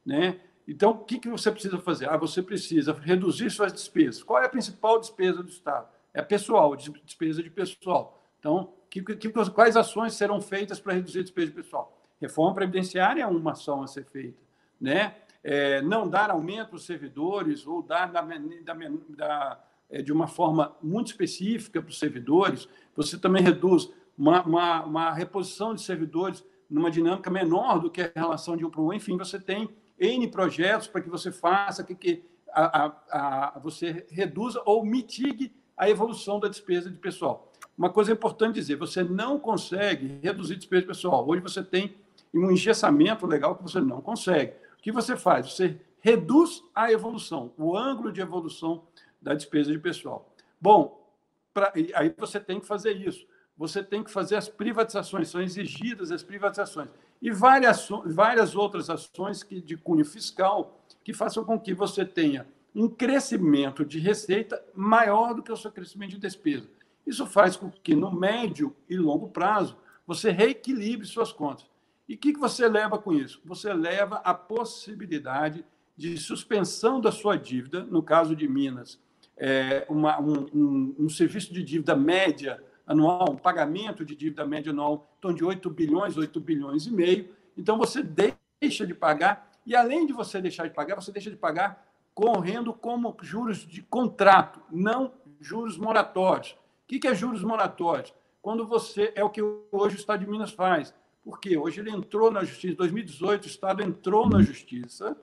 [0.05, 0.41] Né?
[0.67, 2.09] Então, o que, que você precisa fazer?
[2.09, 4.23] Ah, você precisa reduzir suas despesas.
[4.23, 5.89] Qual é a principal despesa do Estado?
[6.13, 8.23] É pessoal, despesa de pessoal.
[8.39, 12.01] Então, que, que, quais ações serão feitas para reduzir a despesa de pessoal?
[12.21, 14.39] Reforma previdenciária é uma ação a ser feita.
[14.81, 15.15] Né?
[15.43, 18.75] É, não dar aumento aos servidores ou dar da, da,
[19.11, 22.69] da, é, de uma forma muito específica para os servidores.
[22.97, 28.13] Você também reduz uma, uma, uma reposição de servidores numa dinâmica menor do que a
[28.15, 28.93] relação de um para um.
[28.93, 34.07] Enfim, você tem N projetos para que você faça, que, que a, a, a, você
[34.11, 37.53] reduza ou mitigue a evolução da despesa de pessoal.
[37.77, 41.29] Uma coisa importante dizer, você não consegue reduzir despesa de pessoal.
[41.29, 41.97] Hoje você tem
[42.33, 44.53] um engessamento legal que você não consegue.
[44.79, 45.53] O que você faz?
[45.53, 48.85] Você reduz a evolução, o ângulo de evolução
[49.21, 50.33] da despesa de pessoal.
[50.61, 51.11] Bom,
[51.53, 53.27] pra, aí você tem que fazer isso.
[53.57, 56.89] Você tem que fazer as privatizações, são exigidas as privatizações
[57.21, 62.47] e várias, várias outras ações que, de cunho fiscal que façam com que você tenha
[62.75, 66.69] um crescimento de receita maior do que o seu crescimento de despesa.
[67.07, 71.67] Isso faz com que, no médio e longo prazo, você reequilibre suas contas.
[72.09, 73.41] E o que, que você leva com isso?
[73.45, 75.65] Você leva a possibilidade
[75.97, 78.99] de suspensão da sua dívida, no caso de Minas,
[79.37, 84.71] é uma, um, um, um serviço de dívida média anual, um pagamento de dívida média
[84.71, 87.35] anual em torno de 8 bilhões, 8 bilhões e meio.
[87.57, 91.37] Então, você deixa de pagar, e além de você deixar de pagar, você deixa de
[91.37, 96.53] pagar correndo como juros de contrato, não juros moratórios.
[96.53, 98.15] O que é juros moratórios?
[98.41, 99.13] Quando você.
[99.17, 100.95] É o que hoje o Estado de Minas faz.
[101.25, 105.17] Porque hoje ele entrou na justiça, em 2018, o Estado entrou na justiça,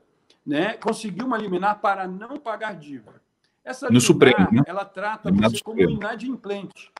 [0.44, 3.22] né, conseguiu uma liminar para não pagar dívida.
[3.64, 4.64] Essa no liminar, Supremo, né?
[4.66, 6.92] ela trata você como inadimplente.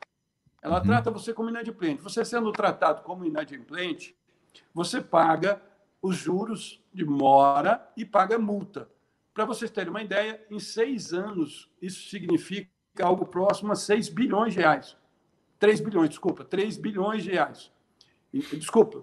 [0.62, 0.84] Ela uhum.
[0.84, 2.00] trata você como inadimplente.
[2.02, 4.16] Você sendo tratado como inadimplente,
[4.72, 5.60] você paga
[6.00, 8.88] os juros de mora e paga multa.
[9.34, 14.52] Para vocês terem uma ideia, em seis anos, isso significa algo próximo a 6 bilhões
[14.52, 14.96] de reais.
[15.58, 17.72] 3 bilhões, desculpa, 3 bilhões de reais.
[18.32, 19.02] Desculpa,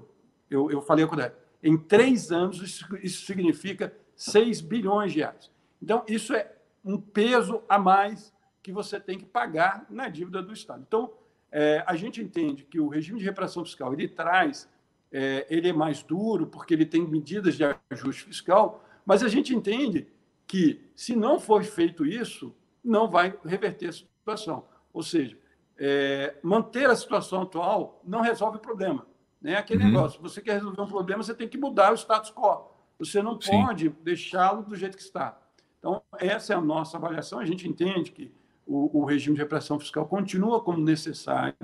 [0.49, 1.35] eu, eu falei a quantidade.
[1.63, 5.49] Em três anos, isso, isso significa 6 bilhões de reais.
[5.81, 6.53] Então, isso é
[6.83, 10.83] um peso a mais que você tem que pagar na dívida do Estado.
[10.85, 11.13] Então,
[11.51, 14.69] é, a gente entende que o regime de reparação fiscal ele traz,
[15.11, 19.55] é, ele é mais duro porque ele tem medidas de ajuste fiscal, mas a gente
[19.55, 20.07] entende
[20.45, 24.65] que se não for feito isso, não vai reverter a situação.
[24.93, 25.37] Ou seja,
[25.77, 29.05] é, manter a situação atual não resolve o problema.
[29.41, 29.55] Né?
[29.55, 29.91] Aquele uhum.
[29.91, 32.69] negócio, você quer resolver um problema, você tem que mudar o status quo.
[32.99, 35.39] Você não pode deixá-lo do jeito que está.
[35.79, 37.39] Então, essa é a nossa avaliação.
[37.39, 38.33] A gente entende que
[38.69, 41.55] o, o, regime de repressão fiscal continua como necessário.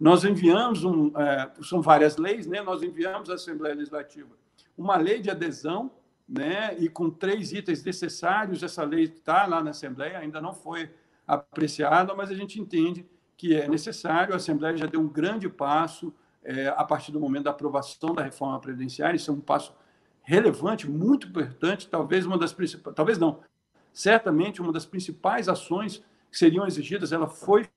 [0.00, 2.62] Nós enviamos, um, é, são várias leis, né?
[2.62, 4.30] nós enviamos à Assembleia Legislativa
[4.76, 5.90] uma lei de adesão,
[6.28, 6.76] né?
[6.78, 10.90] e com três itens necessários, essa lei está lá na Assembleia, ainda não foi
[11.26, 13.06] apreciada, mas a gente entende
[13.36, 14.34] que é necessário.
[14.34, 16.12] A Assembleia já deu um grande passo
[16.42, 19.74] é, a partir do momento da aprovação da reforma previdenciária, isso é um passo
[20.22, 23.40] relevante, muito importante, talvez uma das principais, talvez não,
[23.92, 26.02] certamente uma das principais ações
[26.34, 27.68] que seriam exigidas, ela foi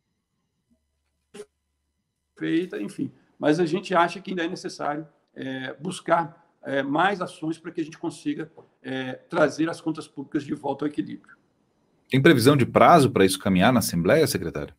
[2.35, 3.11] feita, enfim.
[3.37, 7.79] Mas a gente acha que ainda é necessário é, buscar é, mais ações para que
[7.79, 8.51] a gente consiga
[8.81, 11.37] é, trazer as contas públicas de volta ao equilíbrio.
[12.09, 14.73] Tem previsão de prazo para isso caminhar na Assembleia, secretário?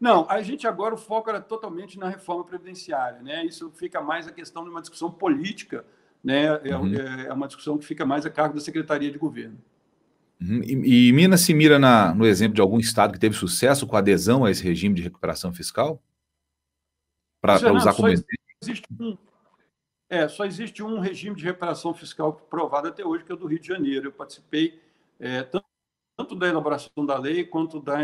[0.00, 3.44] Não, a gente agora o foco era totalmente na reforma previdenciária, né?
[3.44, 5.84] Isso fica mais a questão de uma discussão política,
[6.24, 6.46] né?
[6.64, 6.94] É, uhum.
[6.94, 9.58] é, é uma discussão que fica mais a cargo da Secretaria de Governo.
[10.40, 10.62] Uhum.
[10.62, 13.96] E, e, Minas se mira na, no exemplo de algum estado que teve sucesso com
[13.96, 16.02] a adesão a esse regime de recuperação fiscal?
[17.42, 18.30] Para usar como exemplo?
[18.62, 19.16] Existe um,
[20.10, 23.46] é, só existe um regime de recuperação fiscal provado até hoje, que é o do
[23.46, 24.08] Rio de Janeiro.
[24.08, 24.82] Eu participei
[25.20, 25.64] é, tanto,
[26.16, 28.00] tanto da elaboração da lei quanto da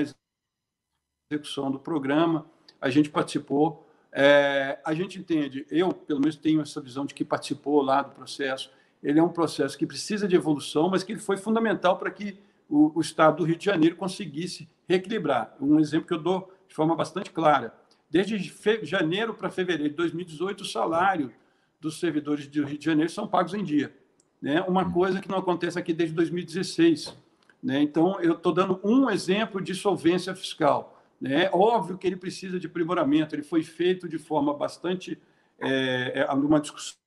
[1.32, 2.46] execução do programa.
[2.80, 3.84] A gente participou.
[4.12, 8.12] É, a gente entende, eu pelo menos tenho essa visão de que participou lá do
[8.12, 8.70] processo
[9.02, 12.38] ele é um processo que precisa de evolução, mas que ele foi fundamental para que
[12.68, 15.54] o, o Estado do Rio de Janeiro conseguisse reequilibrar.
[15.60, 17.74] Um exemplo que eu dou de forma bastante clara.
[18.10, 21.32] Desde janeiro para fevereiro de 2018, o salário
[21.80, 23.94] dos servidores do Rio de Janeiro são pagos em dia.
[24.40, 24.62] Né?
[24.62, 27.16] Uma coisa que não acontece aqui desde 2016.
[27.62, 27.80] Né?
[27.82, 31.02] Então, eu estou dando um exemplo de solvência fiscal.
[31.20, 31.50] Né?
[31.52, 35.18] Óbvio que ele precisa de aprimoramento, ele foi feito de forma bastante.
[35.58, 37.05] É, é, uma discussão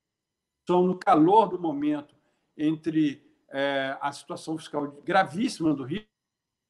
[0.68, 2.14] no calor do momento
[2.56, 6.04] entre é, a situação fiscal gravíssima do Rio,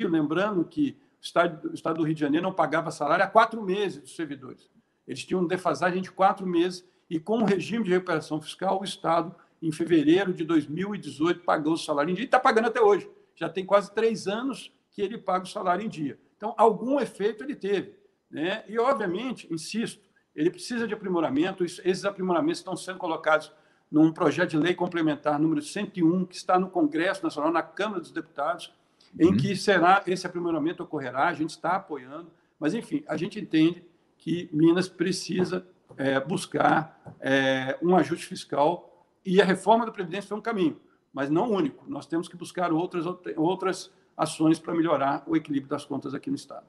[0.01, 3.63] lembrando que o estado, o estado do Rio de Janeiro não pagava salário há quatro
[3.63, 4.71] meses dos servidores.
[5.07, 9.35] Eles tinham defasagem de quatro meses e, com o regime de recuperação fiscal, o Estado,
[9.61, 13.11] em fevereiro de 2018, pagou o salário em dia e está pagando até hoje.
[13.35, 16.19] Já tem quase três anos que ele paga o salário em dia.
[16.37, 17.95] Então, algum efeito ele teve.
[18.31, 18.65] Né?
[18.69, 20.01] E, obviamente, insisto,
[20.35, 21.65] ele precisa de aprimoramento.
[21.65, 23.53] Esses aprimoramentos estão sendo colocados
[23.91, 28.13] num projeto de lei complementar número 101, que está no Congresso Nacional, na Câmara dos
[28.13, 28.73] Deputados,
[29.19, 29.37] em uhum.
[29.37, 33.85] que será esse aprimoramento ocorrerá, a gente está apoiando, mas enfim, a gente entende
[34.17, 35.67] que Minas precisa
[35.97, 40.81] é, buscar é, um ajuste fiscal e a reforma da Previdência foi um caminho,
[41.13, 41.85] mas não único.
[41.89, 43.05] Nós temos que buscar outras,
[43.37, 46.67] outras ações para melhorar o equilíbrio das contas aqui no Estado.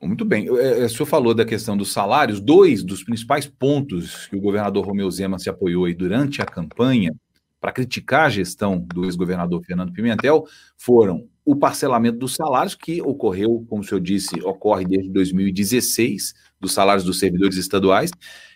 [0.00, 0.46] Muito bem.
[0.48, 2.40] É, o senhor falou da questão dos salários.
[2.40, 7.14] Dois dos principais pontos que o governador Romeu Zema se apoiou aí durante a campanha
[7.60, 10.44] para criticar a gestão do ex-governador Fernando Pimentel
[10.76, 16.72] foram o parcelamento dos salários, que ocorreu, como o senhor disse, ocorre desde 2016, dos
[16.72, 18.10] salários dos servidores estaduais.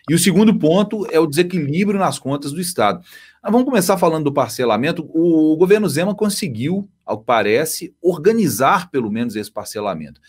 [0.09, 3.01] E o segundo ponto é o desequilíbrio nas contas do Estado.
[3.41, 5.09] Mas vamos começar falando do parcelamento.
[5.13, 10.19] O governo Zema conseguiu, ao que parece, organizar pelo menos esse parcelamento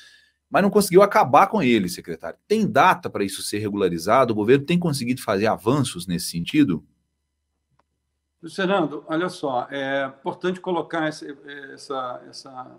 [0.53, 2.39] mas não conseguiu acabar com ele, secretário.
[2.47, 4.35] Tem data para isso ser regularizado?
[4.35, 6.85] O governo tem conseguido fazer avanços nesse sentido?
[8.55, 11.27] Fernando, olha só, é importante colocar essa,
[11.73, 12.71] essa, essa,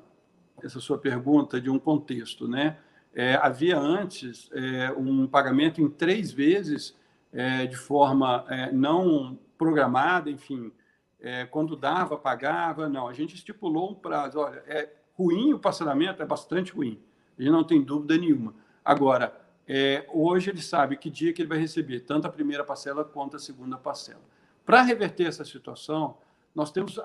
[0.62, 2.78] essa sua pergunta de um contexto, né?
[3.12, 6.96] É, havia antes é, um pagamento em três vezes
[7.32, 10.72] é, de forma é, não programada, enfim,
[11.20, 12.88] é, quando dava, pagava.
[12.88, 14.38] Não, a gente estipulou um prazo.
[14.38, 17.02] Olha, é ruim o parcelamento, é bastante ruim
[17.38, 18.54] ele não tem dúvida nenhuma.
[18.84, 19.34] Agora,
[19.68, 23.38] é, hoje ele sabe que dia que ele vai receber tanto a primeira parcela quanto
[23.38, 24.22] a segunda parcela.
[24.66, 26.18] Para reverter essa situação,
[26.54, 27.00] nós temos,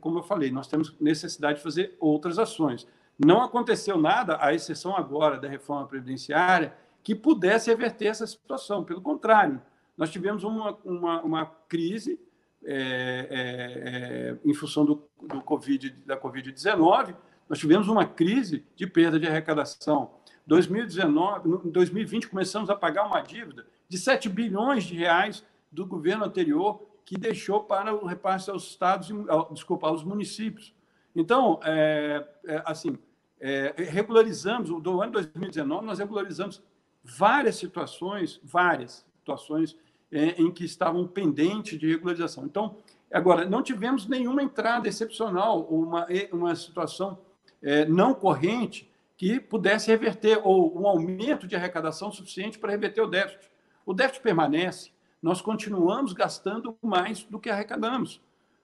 [0.00, 2.86] como eu falei, nós temos necessidade de fazer outras ações.
[3.18, 8.84] Não aconteceu nada, à exceção agora da reforma previdenciária, que pudesse reverter essa situação.
[8.84, 9.60] Pelo contrário,
[9.96, 12.18] nós tivemos uma, uma, uma crise
[12.66, 17.14] é, é, é em função do, do COVID, da Covid-19,
[17.48, 20.12] nós tivemos uma crise de perda de arrecadação.
[20.46, 26.24] 2019, em 2020 começamos a pagar uma dívida de 7 bilhões de reais do governo
[26.24, 29.08] anterior que deixou para o repasse aos estados,
[29.52, 30.74] desculpa, aos municípios.
[31.14, 32.98] Então, é, é, assim,
[33.38, 36.62] é, regularizamos, do ano 2019, nós regularizamos
[37.02, 39.76] várias situações, várias situações
[40.10, 42.46] é, em que estavam pendentes de regularização.
[42.46, 42.78] Então,
[43.12, 47.18] agora, não tivemos nenhuma entrada excepcional, uma, uma situação
[47.64, 53.06] é, não corrente que pudesse reverter, ou um aumento de arrecadação suficiente para reverter o
[53.06, 53.50] déficit.
[53.86, 54.90] O déficit permanece,
[55.22, 58.20] nós continuamos gastando mais do que arrecadamos.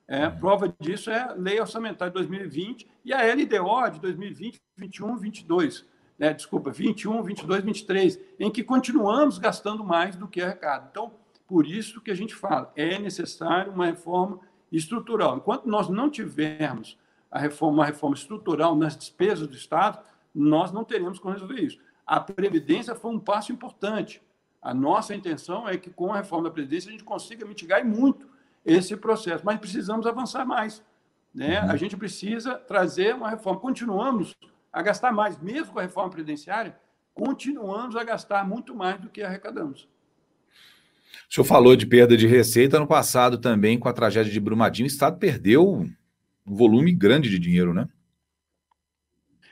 [0.07, 0.37] É, uhum.
[0.37, 5.87] prova disso é a Lei Orçamentária de 2020 e a LDO de 2020, 21, 22.
[6.19, 6.35] Né?
[6.35, 10.89] Desculpa, 21, 22, 23, em que continuamos gastando mais do que arrecada.
[10.91, 11.13] Então,
[11.47, 14.41] por isso que a gente fala, é necessário uma reforma
[14.71, 15.37] estrutural.
[15.37, 16.99] Enquanto nós não tivermos
[17.31, 19.99] a reforma, uma reforma estrutural nas despesas do Estado,
[20.35, 21.79] nós não teremos como resolver isso.
[22.07, 24.21] A Previdência foi um passo importante.
[24.61, 28.29] A nossa intenção é que, com a reforma da Previdência, a gente consiga mitigar muito
[28.65, 30.83] esse processo, mas precisamos avançar mais.
[31.35, 31.63] Né?
[31.63, 31.71] Uhum.
[31.71, 33.61] A gente precisa trazer uma reforma.
[33.61, 34.35] Continuamos
[34.73, 36.77] a gastar mais, mesmo com a reforma previdenciária,
[37.15, 39.89] continuamos a gastar muito mais do que arrecadamos.
[41.29, 44.87] O senhor falou de perda de receita no passado também, com a tragédia de Brumadinho.
[44.87, 45.89] O Estado perdeu
[46.47, 47.89] um volume grande de dinheiro, né?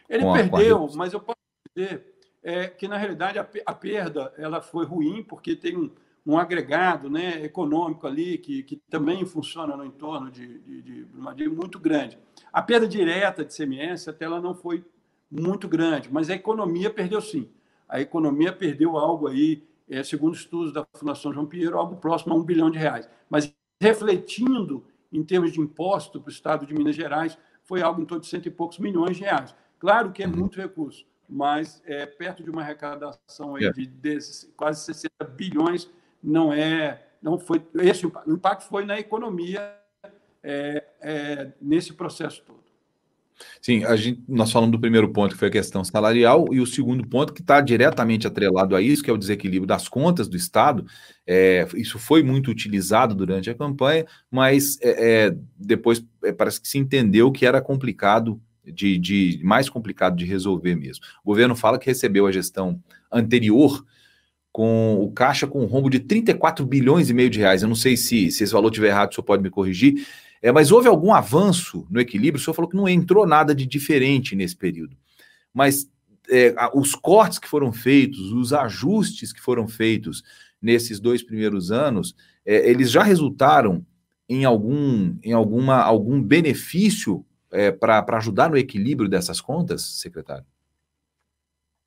[0.08, 1.38] Ele com perdeu, a, mas eu posso
[1.74, 2.04] dizer
[2.42, 5.90] é, que, na realidade, a, a, perda ela foi ruim, porque tem um,
[6.24, 11.54] um agregado né, econômico ali que, que também funciona no entorno de, de, de Brumadinho
[11.54, 12.18] muito grande.
[12.52, 14.84] A perda direta de CMS até ela não foi
[15.30, 17.48] muito grande, mas a economia perdeu sim.
[17.88, 22.36] A economia perdeu algo aí, é, segundo estudos da Fundação João Pinheiro, algo próximo a
[22.36, 23.08] um bilhão de reais.
[23.28, 28.04] Mas refletindo em termos de imposto para o Estado de Minas Gerais, foi algo em
[28.04, 29.54] torno de cento e poucos milhões de reais.
[29.78, 30.36] Claro que é uhum.
[30.36, 34.18] muito recurso, mas é, perto de uma arrecadação aí de, de
[34.56, 35.90] quase 60 bilhões,
[36.22, 39.76] não é, não foi esse o impacto foi na economia
[40.42, 42.67] é, é, nesse processo todo.
[43.60, 46.66] Sim, a gente, nós falamos do primeiro ponto, que foi a questão salarial, e o
[46.66, 50.36] segundo ponto, que está diretamente atrelado a isso, que é o desequilíbrio das contas do
[50.36, 50.84] Estado.
[51.26, 56.68] É, isso foi muito utilizado durante a campanha, mas é, é, depois é, parece que
[56.68, 61.04] se entendeu que era complicado de, de mais complicado de resolver mesmo.
[61.24, 62.80] O governo fala que recebeu a gestão
[63.10, 63.84] anterior
[64.52, 67.62] com o caixa com um rombo de 34 bilhões e meio de reais.
[67.62, 70.06] Eu não sei se, se esse valor estiver errado, o senhor pode me corrigir.
[70.42, 72.40] É, mas houve algum avanço no equilíbrio?
[72.40, 74.96] O senhor falou que não entrou nada de diferente nesse período.
[75.52, 75.90] Mas
[76.28, 80.22] é, os cortes que foram feitos, os ajustes que foram feitos
[80.60, 82.14] nesses dois primeiros anos,
[82.44, 83.84] é, eles já resultaram
[84.28, 90.44] em algum, em alguma, algum benefício é, para ajudar no equilíbrio dessas contas, secretário?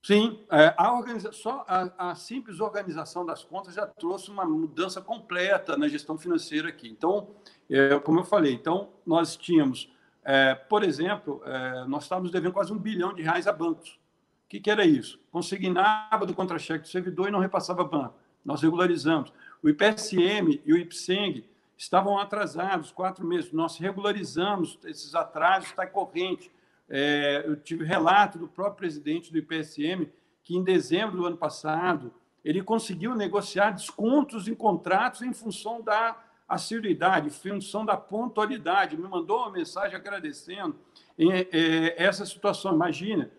[0.03, 1.31] Sim, é, a organiza...
[1.31, 6.69] só a, a, simples organização das contas já trouxe uma mudança completa na gestão financeira
[6.69, 6.89] aqui.
[6.89, 7.29] Então,
[7.75, 9.91] é, como eu falei, então nós tínhamos,
[10.23, 13.99] é, por exemplo, é, nós estávamos devendo quase um bilhão de reais a bancos.
[14.45, 15.19] O que, que era isso?
[15.31, 18.15] Consignava do contra-cheque do servidor e não repassava banco.
[18.43, 19.31] Nós regularizamos.
[19.63, 21.45] O IPSM e o IPSENG
[21.77, 23.51] estavam atrasados quatro meses.
[23.51, 26.51] Nós regularizamos esses atrasos, está corrente
[26.93, 30.09] é, eu tive relato do próprio presidente do IPSM
[30.43, 32.13] que em dezembro do ano passado
[32.43, 36.21] ele conseguiu negociar descontos em contratos em função da
[36.53, 38.97] assiduidade, função da pontualidade.
[38.97, 40.75] Me mandou uma mensagem agradecendo
[41.17, 42.73] é, é, essa situação.
[42.73, 43.31] Imagina,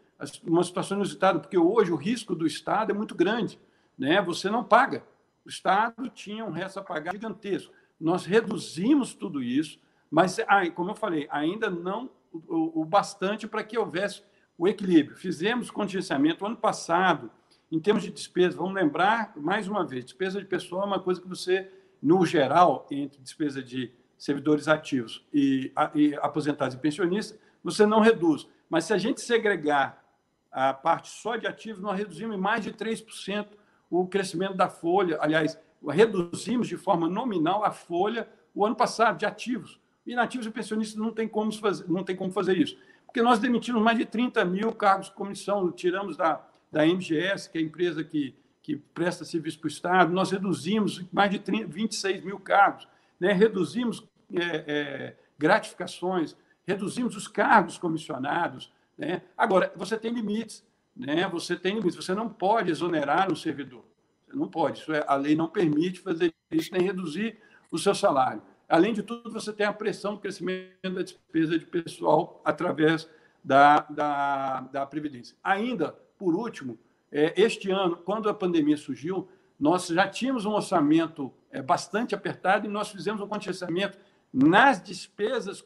[0.45, 3.59] uma situação inusitada, porque hoje o risco do Estado é muito grande.
[3.99, 4.21] Né?
[4.23, 5.05] Você não paga.
[5.45, 7.73] O Estado tinha um resto a pagar gigantesco.
[8.01, 9.79] Nós reduzimos tudo isso,
[10.11, 10.39] mas,
[10.75, 14.23] como eu falei, ainda não o bastante para que houvesse
[14.57, 15.17] o equilíbrio.
[15.17, 17.31] Fizemos contingenciamento ano passado,
[17.71, 21.21] em termos de despesa, vamos lembrar, mais uma vez, despesa de pessoal é uma coisa
[21.21, 21.71] que você,
[22.03, 28.49] no geral, entre despesa de servidores ativos e, e aposentados e pensionistas, você não reduz.
[28.69, 30.03] Mas se a gente segregar
[30.51, 33.47] a parte só de ativos, nós reduzimos em mais de 3%
[33.91, 35.19] o crescimento da folha.
[35.21, 39.81] Aliás, reduzimos de forma nominal a folha o ano passado de ativos.
[40.07, 42.77] Inativos e pensionistas não tem como fazer, não tem como fazer isso.
[43.07, 47.59] Porque nós demitimos mais de 30 mil cargos de comissão, tiramos da, da MGS, que
[47.59, 51.67] é a empresa que, que presta serviço para o Estado, nós reduzimos mais de 30,
[51.67, 52.87] 26 mil cargos,
[53.19, 53.33] né?
[53.33, 58.73] reduzimos é, é, gratificações, reduzimos os cargos comissionados.
[58.97, 59.23] Né?
[59.37, 60.65] Agora, você tem limites,
[60.97, 61.29] né?
[61.29, 63.85] você tem limites, você não pode exonerar um servidor.
[64.29, 67.39] Você não pode, isso é, a lei não permite fazer isso, nem reduzir
[67.71, 68.43] o seu salário.
[68.69, 73.11] Além de tudo, você tem a pressão do crescimento da despesa de pessoal através
[73.43, 75.37] da, da, da Previdência.
[75.43, 76.79] Ainda, por último,
[77.13, 79.29] este ano, quando a pandemia surgiu,
[79.61, 83.99] nós já tínhamos um orçamento é, bastante apertado e nós fizemos um contingenciamento
[84.33, 85.65] nas despesas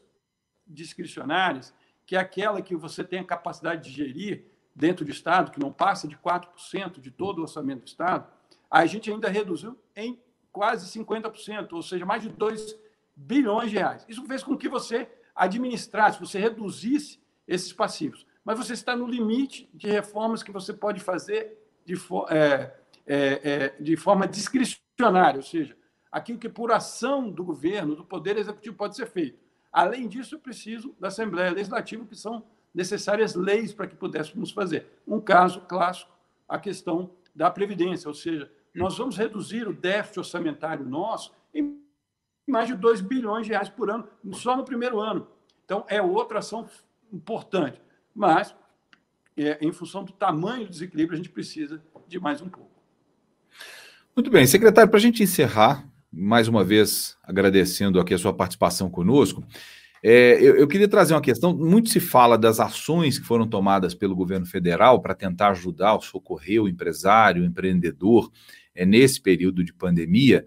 [0.66, 1.72] discricionárias,
[2.04, 4.44] que é aquela que você tem a capacidade de gerir
[4.74, 8.26] dentro do Estado, que não passa de 4% de todo o orçamento do Estado,
[8.70, 10.20] a gente ainda reduziu em
[10.52, 12.76] quase 50%, ou seja, mais de 2
[13.14, 14.04] bilhões de reais.
[14.08, 18.25] Isso fez com que você administrasse, você reduzisse esses passivos.
[18.46, 23.40] Mas você está no limite de reformas que você pode fazer de, for, é, é,
[23.42, 25.76] é, de forma discricionária, ou seja,
[26.12, 29.36] aquilo que por ação do governo, do Poder Executivo, pode ser feito.
[29.72, 34.86] Além disso, eu preciso da Assembleia Legislativa, que são necessárias leis para que pudéssemos fazer.
[35.04, 36.12] Um caso clássico,
[36.48, 41.82] a questão da Previdência, ou seja, nós vamos reduzir o déficit orçamentário nosso em
[42.46, 45.26] mais de 2 bilhões de reais por ano, só no primeiro ano.
[45.64, 46.68] Então, é outra ação
[47.12, 47.84] importante.
[48.16, 48.54] Mas,
[49.36, 52.70] é, em função do tamanho do desequilíbrio, a gente precisa de mais um pouco.
[54.16, 58.88] Muito bem, secretário, para a gente encerrar, mais uma vez agradecendo aqui a sua participação
[58.88, 59.44] conosco,
[60.02, 61.54] é, eu, eu, queria trazer uma questão.
[61.54, 66.62] Muito se fala das ações que foram tomadas pelo governo federal para tentar ajudar, socorrer
[66.62, 68.30] o empresário, o empreendedor
[68.74, 70.46] é, nesse período de pandemia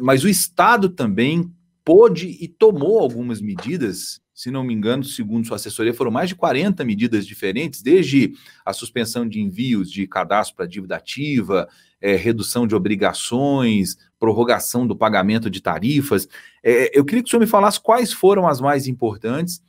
[0.00, 1.52] mas o Estado também
[1.84, 6.34] pôde e tomou algumas medidas, se não me engano, segundo sua assessoria, foram mais de
[6.34, 8.34] 40 medidas diferentes, desde
[8.66, 11.68] a suspensão de envios de cadastro para dívida ativa,
[12.00, 16.28] é, redução de obrigações, prorrogação do pagamento de tarifas.
[16.60, 19.62] É, eu queria que o senhor me falasse quais foram as mais importantes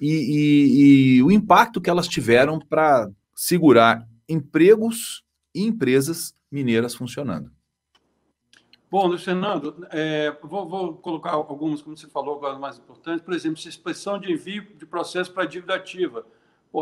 [0.00, 7.50] e, e, e o impacto que elas tiveram para segurar empregos e empresas mineiras funcionando.
[8.92, 13.24] Bom, Luiz Fernando, é, vou, vou, colocar algumas, como você falou, agora mais importantes.
[13.24, 16.26] Por exemplo, suspensão de envio de processo para dívida ativa.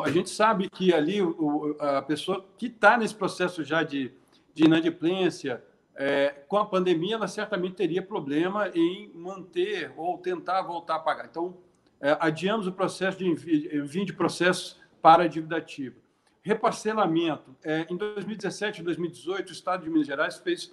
[0.05, 4.13] A gente sabe que ali o, a pessoa que está nesse processo já de,
[4.53, 5.63] de inadimplência,
[5.95, 11.27] é, com a pandemia, ela certamente teria problema em manter ou tentar voltar a pagar.
[11.27, 11.59] Então,
[12.01, 15.95] é, adiamos o processo de envio, envio de processos para a dívida ativa.
[16.43, 17.55] Reparcelamento.
[17.63, 20.73] É, em 2017 e 2018, o Estado de Minas Gerais fez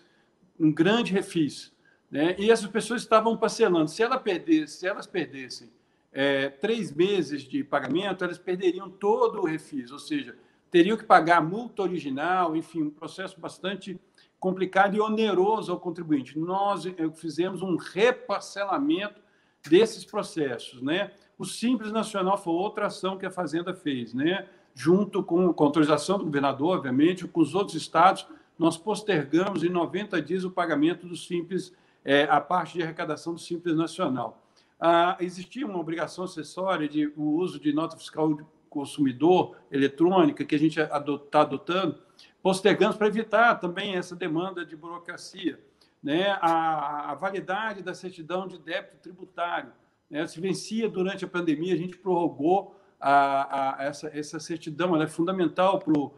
[0.60, 1.72] um grande refis.
[2.10, 2.36] Né?
[2.38, 3.90] E essas pessoas estavam parcelando.
[3.90, 5.70] Se, ela perdesse, se elas perdessem
[6.12, 10.36] é, três meses de pagamento, elas perderiam todo o refis, ou seja,
[10.72, 14.00] teriam que pagar a multa original, enfim, um processo bastante
[14.40, 16.38] complicado e oneroso ao contribuinte.
[16.38, 19.22] Nós eh, fizemos um reparcelamento
[19.68, 21.12] desses processos, né?
[21.38, 24.48] O Simples Nacional foi outra ação que a Fazenda fez, né?
[24.74, 28.26] Junto com, com a autorização do governador, obviamente, com os outros estados,
[28.58, 33.40] nós postergamos em 90 dias o pagamento do Simples, é, a parte de arrecadação do
[33.40, 34.44] Simples Nacional.
[34.80, 40.56] Ah, existia uma obrigação acessória de o uso de nota fiscal de consumidor eletrônica que
[40.56, 42.00] a gente está adotando,
[42.44, 45.60] postergamos para evitar também essa demanda de burocracia.
[46.02, 46.30] Né?
[46.42, 49.72] A, a validade da certidão de débito tributário
[50.10, 50.28] né?
[50.28, 55.08] se vencia durante a pandemia, a gente prorrogou a, a, essa, essa certidão, ela é
[55.08, 56.14] fundamental para o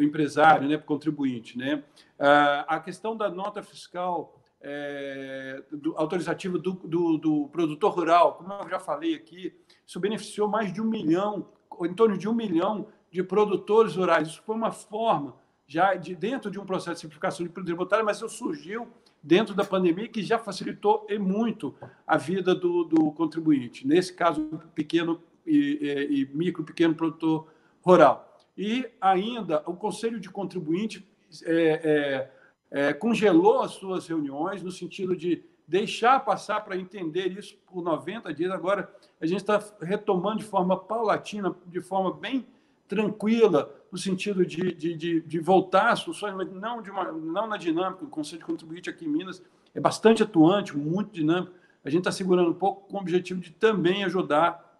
[0.00, 0.76] empresário, né?
[0.76, 1.56] para o contribuinte.
[1.58, 1.82] Né?
[2.18, 8.52] A, a questão da nota fiscal é, do, autorizativa do, do, do, produtor rural, como
[8.52, 9.52] eu já falei aqui,
[9.86, 11.46] isso beneficiou mais de um milhão
[11.82, 14.28] em torno de um milhão de produtores rurais.
[14.28, 15.36] Isso foi uma forma,
[15.66, 18.88] já de dentro de um processo de simplificação de tributária, mas isso surgiu
[19.22, 21.74] dentro da pandemia que já facilitou e muito
[22.06, 23.86] a vida do, do contribuinte.
[23.86, 24.44] Nesse caso,
[24.74, 25.78] pequeno e,
[26.10, 27.48] e, e micro, pequeno produtor
[27.82, 28.33] rural.
[28.56, 31.06] E ainda o Conselho de Contribuinte
[31.44, 32.30] é,
[32.70, 37.82] é, é, congelou as suas reuniões no sentido de deixar passar para entender isso por
[37.82, 38.52] 90 dias.
[38.52, 42.46] Agora, a gente está retomando de forma paulatina, de forma bem
[42.86, 47.46] tranquila, no sentido de, de, de, de voltar às soluções, mas não, de uma, não
[47.46, 48.04] na dinâmica.
[48.04, 49.42] O Conselho de Contribuinte aqui em Minas
[49.74, 51.54] é bastante atuante, muito dinâmico.
[51.84, 54.78] A gente está segurando um pouco com o objetivo de também ajudar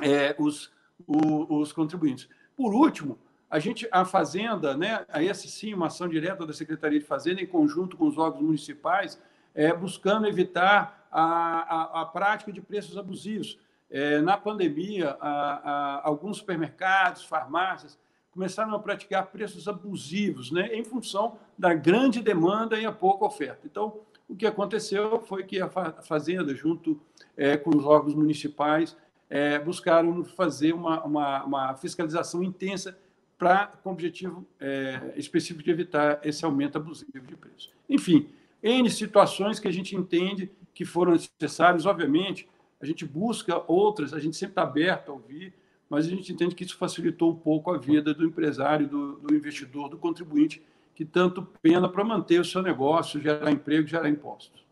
[0.00, 0.70] é, os,
[1.06, 2.28] o, os contribuintes.
[2.62, 3.18] Por último,
[3.50, 7.46] a gente, a Fazenda, né, essa sim, uma ação direta da Secretaria de Fazenda, em
[7.46, 9.20] conjunto com os órgãos municipais,
[9.52, 13.58] é, buscando evitar a, a, a, prática de preços abusivos.
[13.90, 17.98] É, na pandemia, a, alguns supermercados, farmácias
[18.30, 23.62] começaram a praticar preços abusivos, né, em função da grande demanda e a pouca oferta.
[23.64, 23.98] Então,
[24.28, 27.00] o que aconteceu foi que a Fazenda, junto
[27.36, 28.96] é, com os órgãos municipais,
[29.32, 32.98] é, buscaram fazer uma, uma, uma fiscalização intensa
[33.38, 37.70] para com o objetivo é, específico de evitar esse aumento abusivo de preço.
[37.88, 38.28] Enfim,
[38.62, 41.86] N situações que a gente entende que foram necessárias.
[41.86, 42.46] Obviamente,
[42.78, 45.54] a gente busca outras, a gente sempre está aberto a ouvir,
[45.88, 49.34] mas a gente entende que isso facilitou um pouco a vida do empresário, do, do
[49.34, 50.62] investidor, do contribuinte,
[50.94, 54.62] que tanto pena para manter o seu negócio, gerar emprego, gerar impostos.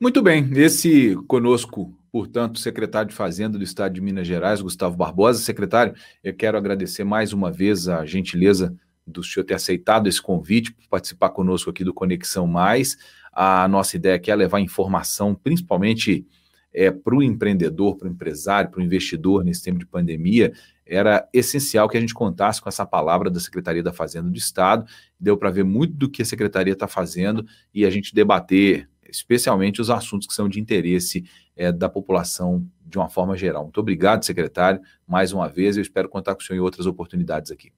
[0.00, 5.40] Muito bem, esse conosco, portanto, secretário de Fazenda do Estado de Minas Gerais, Gustavo Barbosa.
[5.40, 8.74] Secretário, eu quero agradecer mais uma vez a gentileza
[9.06, 12.96] do senhor ter aceitado esse convite para participar conosco aqui do Conexão Mais.
[13.32, 16.26] A nossa ideia aqui é levar informação, principalmente
[16.72, 20.52] é, para o empreendedor, para o empresário, para o investidor nesse tempo de pandemia.
[20.84, 24.84] Era essencial que a gente contasse com essa palavra da Secretaria da Fazenda do Estado.
[25.18, 29.80] Deu para ver muito do que a Secretaria está fazendo e a gente debater, especialmente
[29.80, 31.24] os assuntos que são de interesse
[31.56, 33.64] é, da população de uma forma geral.
[33.64, 35.76] Muito obrigado, secretário, mais uma vez.
[35.76, 37.72] Eu espero contar com o senhor em outras oportunidades aqui.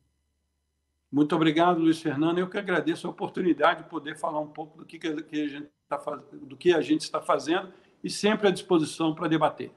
[1.10, 2.38] Muito obrigado, Luiz Fernando.
[2.38, 5.68] Eu que agradeço a oportunidade de poder falar um pouco do que, que, a, gente
[5.86, 6.00] tá,
[6.32, 7.68] do que a gente está fazendo
[8.02, 9.70] e sempre à disposição para debater.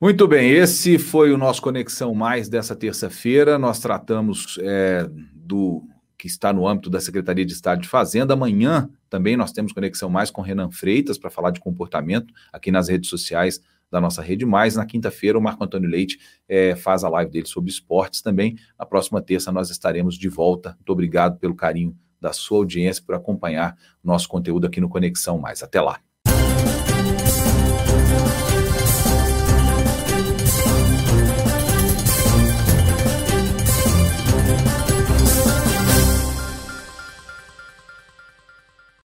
[0.00, 3.58] Muito bem, esse foi o nosso Conexão Mais dessa terça-feira.
[3.58, 5.82] Nós tratamos é, do
[6.20, 8.34] que está no âmbito da Secretaria de Estado de Fazenda.
[8.34, 12.88] Amanhã também nós temos Conexão Mais com Renan Freitas para falar de comportamento aqui nas
[12.90, 13.58] redes sociais
[13.90, 14.76] da nossa Rede Mais.
[14.76, 18.56] Na quinta-feira, o Marco Antônio Leite é, faz a live dele sobre esportes também.
[18.78, 20.74] Na próxima terça, nós estaremos de volta.
[20.76, 25.62] Muito obrigado pelo carinho da sua audiência, por acompanhar nosso conteúdo aqui no Conexão Mais.
[25.62, 26.00] Até lá.